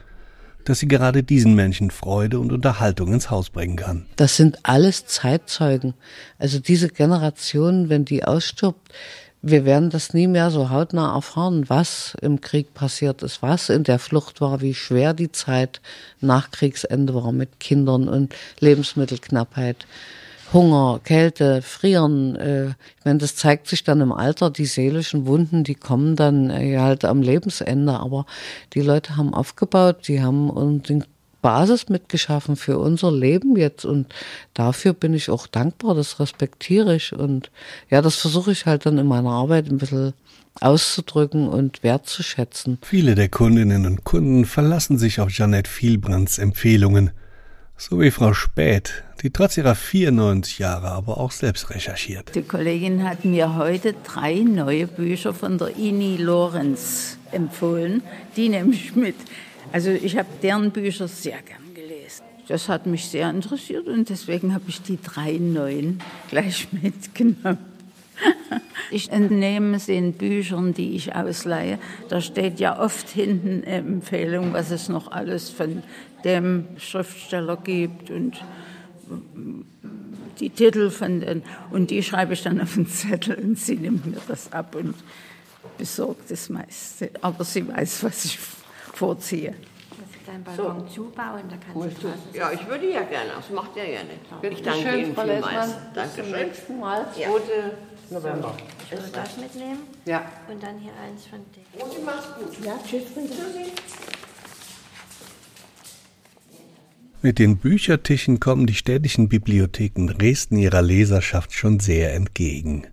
dass 0.66 0.78
sie 0.78 0.88
gerade 0.88 1.24
diesen 1.24 1.56
Menschen 1.56 1.90
Freude 1.90 2.40
und 2.40 2.52
Unterhaltung 2.52 3.14
ins 3.14 3.32
Haus 3.32 3.50
bringen 3.50 3.78
kann. 3.78 4.06
Das 4.18 4.36
sind 4.36 4.60
alles 4.64 5.08
Zeitzeugen. 5.08 5.96
Also 6.38 6.60
diese 6.60 6.90
Generation, 6.90 7.90
wenn 7.90 8.06
die 8.06 8.24
ausstirbt, 8.24 8.94
wir 9.42 9.66
werden 9.66 9.90
das 9.90 10.14
nie 10.14 10.28
mehr 10.28 10.52
so 10.52 10.70
hautnah 10.70 11.14
erfahren, 11.16 11.70
was 11.70 12.16
im 12.22 12.42
Krieg 12.42 12.74
passiert 12.74 13.24
ist, 13.24 13.42
was 13.42 13.70
in 13.70 13.84
der 13.84 14.00
Flucht 14.00 14.42
war, 14.42 14.62
wie 14.62 14.74
schwer 14.74 15.14
die 15.14 15.32
Zeit 15.32 15.82
nach 16.20 16.52
Kriegsende 16.52 17.14
war 17.16 17.32
mit 17.32 17.60
Kindern 17.60 18.10
und 18.10 18.36
Lebensmittelknappheit. 18.60 19.86
Hunger, 20.52 21.00
Kälte, 21.04 21.62
Frieren. 21.62 22.36
Äh, 22.36 22.70
ich 22.70 23.06
meine, 23.06 23.20
das 23.20 23.36
zeigt 23.36 23.68
sich 23.68 23.84
dann 23.84 24.02
im 24.02 24.12
Alter. 24.12 24.50
Die 24.50 24.66
seelischen 24.66 25.28
Wunden, 25.28 25.64
die 25.64 25.76
kommen 25.76 26.16
dann 26.16 26.50
äh, 26.50 26.78
halt 26.78 27.06
am 27.06 27.22
Lebensende. 27.22 28.00
Aber 28.00 28.26
die 28.74 28.82
Leute 28.82 29.16
haben 29.16 29.34
aufgebaut, 29.34 30.08
die 30.08 30.22
haben 30.22 30.82
den 30.82 31.06
Basis 31.42 31.90
mitgeschaffen 31.90 32.56
für 32.56 32.78
unser 32.78 33.12
Leben 33.12 33.56
jetzt 33.56 33.86
und 33.86 34.08
dafür 34.54 34.94
bin 34.94 35.14
ich 35.14 35.30
auch 35.30 35.48
dankbar, 35.48 35.96
das 35.96 36.20
respektiere 36.20 36.96
ich 36.96 37.14
und 37.14 37.52
ja, 37.90 38.02
das 38.02 38.16
versuche 38.16 38.52
ich 38.52 38.66
halt 38.66 38.86
dann 38.86 38.98
in 38.98 39.08
meiner 39.08 39.32
Arbeit 39.32 39.70
ein 39.70 39.78
bisschen 39.78 40.14
auszudrücken 40.60 41.48
und 41.48 41.84
wertzuschätzen. 41.84 42.80
Viele 42.84 43.16
der 43.16 43.30
Kundinnen 43.30 43.86
und 43.86 44.04
Kunden 44.04 44.46
verlassen 44.46 44.98
sich 44.98 45.20
auf 45.20 45.32
Janette 45.32 45.70
Vielbrands 45.70 46.38
Empfehlungen, 46.38 47.12
so 47.78 48.02
wie 48.02 48.12
Frau 48.12 48.34
Späth, 48.34 49.04
die 49.22 49.30
trotz 49.30 49.58
ihrer 49.58 49.76
94 49.76 50.60
Jahre 50.60 50.90
aber 50.90 51.18
auch 51.18 51.32
selbst 51.32 51.70
recherchiert. 51.70 52.36
Die 52.36 52.42
Kollegin 52.42 53.08
hat 53.08 53.24
mir 53.24 53.56
heute 53.56 53.96
drei 54.04 54.36
neue 54.40 54.88
Bücher 54.88 55.34
von 55.34 55.58
der 55.58 55.78
Ini 55.78 56.18
Lorenz 56.18 57.18
empfohlen. 57.32 58.04
Die 58.36 58.50
nehme 58.50 58.74
ich 58.74 58.96
mit. 58.96 59.16
Also 59.72 59.92
ich 59.92 60.18
habe 60.18 60.28
deren 60.42 60.72
Bücher 60.72 61.08
sehr 61.08 61.42
gern 61.42 61.74
gelesen. 61.74 62.24
Das 62.48 62.68
hat 62.68 62.88
mich 62.88 63.08
sehr 63.08 63.30
interessiert 63.30 63.88
und 63.88 64.10
deswegen 64.10 64.54
habe 64.54 64.66
ich 64.68 64.82
die 64.82 65.00
drei 65.02 65.34
neuen 65.34 66.02
gleich 66.30 66.68
mitgenommen. 66.82 67.60
Ich 68.92 69.12
entnehme 69.12 69.78
es 69.78 69.86
den 69.86 70.14
Büchern, 70.14 70.74
die 70.74 70.96
ich 70.96 71.16
ausleihe. 71.16 71.78
Da 72.10 72.22
steht 72.22 72.60
ja 72.60 72.80
oft 72.80 73.08
hinten 73.08 73.64
Empfehlung, 73.64 74.52
was 74.52 74.72
es 74.72 74.90
noch 74.90 75.12
alles 75.12 75.50
von 75.50 75.84
dem 76.24 76.66
Schriftsteller 76.78 77.58
gibt 77.58 78.10
und 78.10 78.44
die 80.40 80.50
Titel 80.50 80.90
von 80.90 81.20
den. 81.20 81.44
Und 81.70 81.92
die 81.92 82.02
schreibe 82.02 82.34
ich 82.34 82.42
dann 82.42 82.60
auf 82.60 82.74
den 82.74 82.88
Zettel 82.88 83.36
und 83.36 83.60
sie 83.60 83.76
nimmt 83.76 84.08
mir 84.08 84.22
das 84.28 84.52
ab 84.52 84.76
und 84.76 84.96
besorgt 85.78 86.32
das 86.32 86.50
meiste. 86.50 87.12
Aber 87.22 87.44
sie 87.44 87.68
weiß, 87.68 88.04
was 88.04 88.26
ich 88.26 88.40
vorziehe. 89.00 89.56
Balkon 90.46 90.88
so. 90.88 90.94
zubauen, 90.94 91.44
da 91.50 91.58
kannst 91.58 92.04
du 92.04 92.38
Ja, 92.38 92.52
ich 92.52 92.68
würde 92.68 92.92
ja 92.92 93.02
gerne, 93.02 93.32
das 93.36 93.50
macht 93.50 93.76
er 93.78 93.90
ja 93.90 94.00
nicht. 94.04 94.54
Ich 94.54 94.62
danke 94.62 94.90
schön, 94.90 95.00
Ihnen 95.00 95.16
Frau 95.16 95.24
vielmals. 95.24 95.76
Danke 95.96 96.22
Bis 96.22 96.26
zum 96.26 96.40
nächsten 96.40 96.80
Mal, 96.80 97.06
2. 97.14 97.22
Ja. 97.22 97.28
November. 98.12 98.58
Ich 98.84 98.92
würde 98.92 99.10
das 99.12 99.38
mitnehmen. 99.38 99.80
Ja. 100.06 100.32
Und 100.52 100.62
dann 100.62 100.78
hier 100.80 100.92
eins 101.04 101.26
von 101.26 101.40
denen. 101.56 101.82
Und 101.82 102.06
mach's 102.06 102.28
gut. 102.36 102.66
Ja, 102.66 102.78
tschüss. 102.84 103.04
Tschüssi. 103.14 103.72
Mit 107.22 107.40
den 107.40 107.58
Büchertischen 107.58 108.40
kommen 108.40 108.66
die 108.66 108.76
städtischen 108.76 109.30
Bibliotheken 109.30 110.08
Dresden 110.08 110.58
ihrer 110.58 110.82
Leserschaft 110.82 111.54
schon 111.54 111.80
sehr 111.80 112.14
entgegen. 112.14 112.88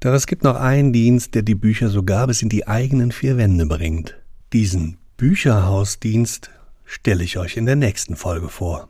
Doch 0.00 0.12
es 0.12 0.26
gibt 0.26 0.42
noch 0.42 0.56
einen 0.56 0.92
Dienst, 0.92 1.34
der 1.34 1.42
die 1.42 1.54
Bücher 1.54 1.88
sogar 1.88 2.26
bis 2.26 2.42
in 2.42 2.48
die 2.48 2.66
eigenen 2.66 3.12
vier 3.12 3.36
Wände 3.36 3.66
bringt. 3.66 4.16
Diesen 4.54 4.98
Bücherhausdienst 5.16 6.48
stelle 6.84 7.24
ich 7.24 7.38
euch 7.38 7.56
in 7.56 7.66
der 7.66 7.74
nächsten 7.74 8.14
Folge 8.14 8.48
vor. 8.48 8.88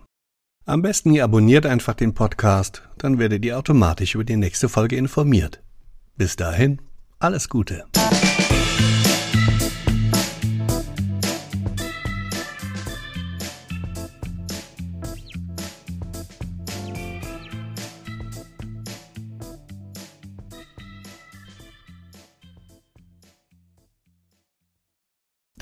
Am 0.67 0.83
besten 0.83 1.15
ihr 1.15 1.25
abonniert 1.25 1.65
einfach 1.65 1.95
den 1.95 2.13
Podcast, 2.13 2.83
dann 2.99 3.19
werdet 3.19 3.47
ihr 3.47 3.59
automatisch 3.59 4.15
über 4.15 4.25
die 4.25 4.37
nächste 4.37 4.69
Folge 4.69 4.97
informiert. 4.97 5.63
Bis 6.19 6.37
dahin, 6.37 6.83
alles 7.19 7.49
Gute. 7.49 7.87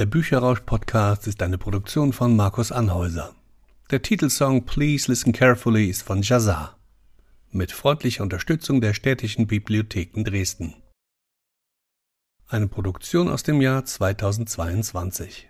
Der 0.03 0.07
Bücherrausch-Podcast 0.07 1.29
ist 1.29 1.41
eine 1.45 1.59
Produktion 1.59 2.13
von 2.13 2.35
Markus 2.35 2.73
Anhäuser. 2.73 3.37
Der 3.93 4.03
Titelsong 4.03 4.65
Please 4.65 5.09
Listen 5.09 5.33
Carefully 5.33 5.89
ist 5.89 6.03
von 6.03 6.23
Jazar. 6.23 6.77
Mit 7.53 7.71
freundlicher 7.71 8.25
Unterstützung 8.25 8.81
der 8.81 8.95
städtischen 8.95 9.47
Bibliotheken 9.47 10.25
Dresden. 10.25 10.75
Eine 12.49 12.67
Produktion 12.67 13.29
aus 13.29 13.45
dem 13.45 13.61
Jahr 13.61 13.85
2022. 13.85 15.41